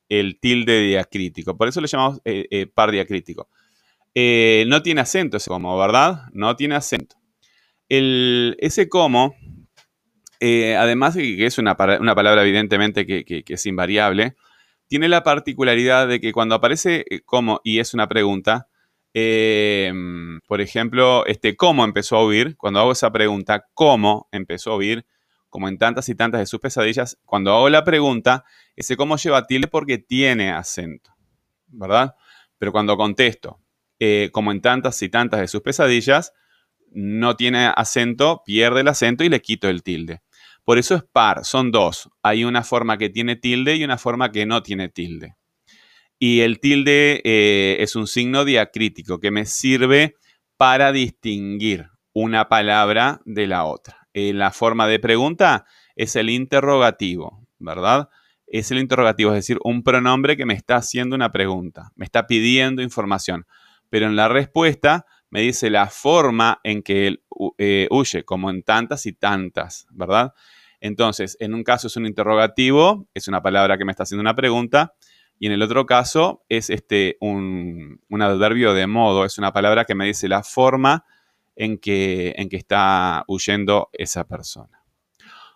el 0.09 0.39
tilde 0.39 0.81
diacrítico. 0.81 1.57
Por 1.57 1.67
eso 1.67 1.81
lo 1.81 1.87
llamamos 1.87 2.21
eh, 2.25 2.47
eh, 2.51 2.67
par 2.67 2.91
diacrítico. 2.91 3.49
Eh, 4.13 4.65
no 4.67 4.81
tiene 4.81 5.01
acento 5.01 5.37
ese 5.37 5.49
como, 5.49 5.77
¿verdad? 5.77 6.23
No 6.33 6.55
tiene 6.55 6.75
acento. 6.75 7.15
ese 7.89 8.89
como, 8.89 9.35
además 10.41 11.15
de 11.15 11.35
que 11.37 11.45
es 11.45 11.57
una, 11.57 11.75
palabra 11.75 12.41
evidentemente 12.43 13.05
que, 13.05 13.43
es 13.47 13.65
invariable, 13.65 14.35
tiene 14.87 15.09
la 15.09 15.23
particularidad 15.23 16.07
de 16.07 16.19
que 16.19 16.31
cuando 16.31 16.55
aparece 16.55 17.05
como 17.25 17.59
y 17.63 17.79
es 17.79 17.93
una 17.93 18.07
pregunta, 18.07 18.67
mm, 19.13 20.39
por 20.47 20.61
ejemplo, 20.61 21.25
este 21.25 21.55
cómo 21.55 21.83
empezó 21.83 22.17
a 22.17 22.25
huir, 22.25 22.55
cuando 22.57 22.79
hago 22.79 22.91
esa 22.91 23.11
pregunta, 23.11 23.65
¿cómo 23.73 24.27
empezó 24.31 24.71
a 24.73 24.77
huir? 24.77 25.05
Como 25.55 25.69
en 25.69 25.77
tantas 25.77 26.09
y 26.09 26.15
tantas 26.15 26.41
de 26.41 26.47
sus 26.47 26.59
pesadillas, 26.59 27.17
cuando 27.23 27.55
hago 27.55 27.69
la 27.69 27.85
pregunta, 27.85 28.43
ese 28.75 28.97
cómo 28.97 29.15
lleva 29.15 29.47
tilde 29.47 29.69
porque 29.69 29.97
tiene 29.97 30.51
acento, 30.51 31.15
¿verdad? 31.67 32.13
Pero 32.57 32.73
cuando 32.73 32.97
contesto, 32.97 33.61
eh, 33.97 34.31
como 34.33 34.51
en 34.51 34.59
tantas 34.59 35.01
y 35.01 35.07
tantas 35.07 35.39
de 35.39 35.47
sus 35.47 35.61
pesadillas, 35.61 36.33
no 36.91 37.37
tiene 37.37 37.71
acento, 37.73 38.41
pierde 38.45 38.81
el 38.81 38.89
acento 38.89 39.23
y 39.23 39.29
le 39.29 39.41
quito 39.41 39.69
el 39.69 39.81
tilde. 39.81 40.23
Por 40.65 40.77
eso 40.77 40.93
es 40.93 41.03
par, 41.09 41.45
son 41.45 41.71
dos. 41.71 42.09
Hay 42.21 42.43
una 42.43 42.61
forma 42.61 42.97
que 42.97 43.09
tiene 43.09 43.37
tilde 43.37 43.77
y 43.77 43.85
una 43.85 43.97
forma 43.97 44.33
que 44.33 44.45
no 44.45 44.61
tiene 44.61 44.89
tilde. 44.89 45.37
Y 46.19 46.41
el 46.41 46.59
tilde 46.59 47.21
eh, 47.23 47.77
es 47.79 47.95
un 47.95 48.07
signo 48.07 48.43
diacrítico 48.43 49.21
que 49.21 49.31
me 49.31 49.45
sirve 49.45 50.15
para 50.57 50.91
distinguir 50.91 51.85
una 52.11 52.49
palabra 52.49 53.21
de 53.23 53.47
la 53.47 53.63
otra. 53.63 54.04
Eh, 54.17 54.31
la 54.31 54.51
forma 54.51 54.87
de 54.87 54.97
pregunta 54.97 55.65
es 55.97 56.15
el 56.15 56.29
interrogativo, 56.29 57.45
¿verdad? 57.59 58.07
Es 58.47 58.71
el 58.71 58.79
interrogativo, 58.79 59.31
es 59.31 59.35
decir, 59.35 59.59
un 59.65 59.83
pronombre 59.83 60.37
que 60.37 60.45
me 60.45 60.53
está 60.53 60.77
haciendo 60.77 61.17
una 61.17 61.33
pregunta, 61.33 61.91
me 61.97 62.05
está 62.05 62.25
pidiendo 62.25 62.81
información. 62.81 63.45
Pero 63.89 64.05
en 64.05 64.15
la 64.15 64.29
respuesta 64.29 65.05
me 65.29 65.41
dice 65.41 65.69
la 65.69 65.87
forma 65.87 66.61
en 66.63 66.81
que 66.81 67.07
él 67.07 67.23
eh, 67.57 67.89
huye, 67.91 68.23
como 68.23 68.49
en 68.49 68.63
tantas 68.63 69.05
y 69.05 69.11
tantas, 69.11 69.85
¿verdad? 69.91 70.33
Entonces, 70.79 71.35
en 71.41 71.53
un 71.53 71.65
caso 71.65 71.87
es 71.87 71.97
un 71.97 72.05
interrogativo, 72.05 73.09
es 73.13 73.27
una 73.27 73.41
palabra 73.41 73.77
que 73.77 73.83
me 73.83 73.91
está 73.91 74.03
haciendo 74.03 74.21
una 74.21 74.35
pregunta, 74.37 74.93
y 75.39 75.47
en 75.47 75.51
el 75.51 75.61
otro 75.61 75.85
caso 75.85 76.45
es 76.47 76.69
este, 76.69 77.17
un, 77.19 77.99
un 78.07 78.21
adverbio 78.21 78.73
de 78.73 78.87
modo, 78.87 79.25
es 79.25 79.37
una 79.37 79.51
palabra 79.51 79.83
que 79.83 79.93
me 79.93 80.05
dice 80.05 80.29
la 80.29 80.41
forma 80.41 81.03
en 81.55 81.77
que, 81.77 82.33
en 82.37 82.49
está 82.51 83.23
huyendo 83.27 83.89
esa 83.93 84.25
persona. 84.25 84.83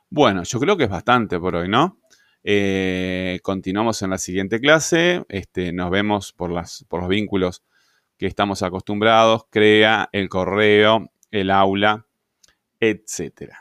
Bueno, 0.09 0.43
yo 0.43 0.59
creo 0.59 0.77
que 0.77 0.85
es 0.85 0.89
bastante 0.89 1.39
por 1.39 1.55
hoy, 1.55 1.69
¿no? 1.69 1.99
Eh, 2.43 3.39
continuamos 3.43 4.01
en 4.01 4.11
la 4.11 4.17
siguiente 4.17 4.59
clase. 4.59 5.23
Este, 5.29 5.71
nos 5.71 5.91
vemos 5.91 6.33
por, 6.33 6.51
las, 6.51 6.85
por 6.87 7.01
los 7.01 7.09
vínculos 7.09 7.63
que 8.17 8.25
estamos 8.25 8.63
acostumbrados. 8.63 9.43
Crea 9.49 10.09
el 10.11 10.29
correo, 10.29 11.11
el 11.31 11.51
aula, 11.51 12.07
etc. 12.79 13.53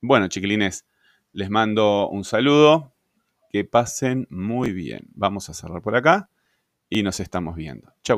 Bueno, 0.00 0.28
chiquilines, 0.28 0.86
les 1.32 1.50
mando 1.50 2.08
un 2.08 2.24
saludo. 2.24 2.92
Que 3.50 3.64
pasen 3.64 4.26
muy 4.28 4.72
bien. 4.72 5.08
Vamos 5.14 5.48
a 5.48 5.54
cerrar 5.54 5.80
por 5.80 5.96
acá 5.96 6.28
y 6.90 7.02
nos 7.02 7.20
estamos 7.20 7.56
viendo. 7.56 7.92
Chau. 8.02 8.14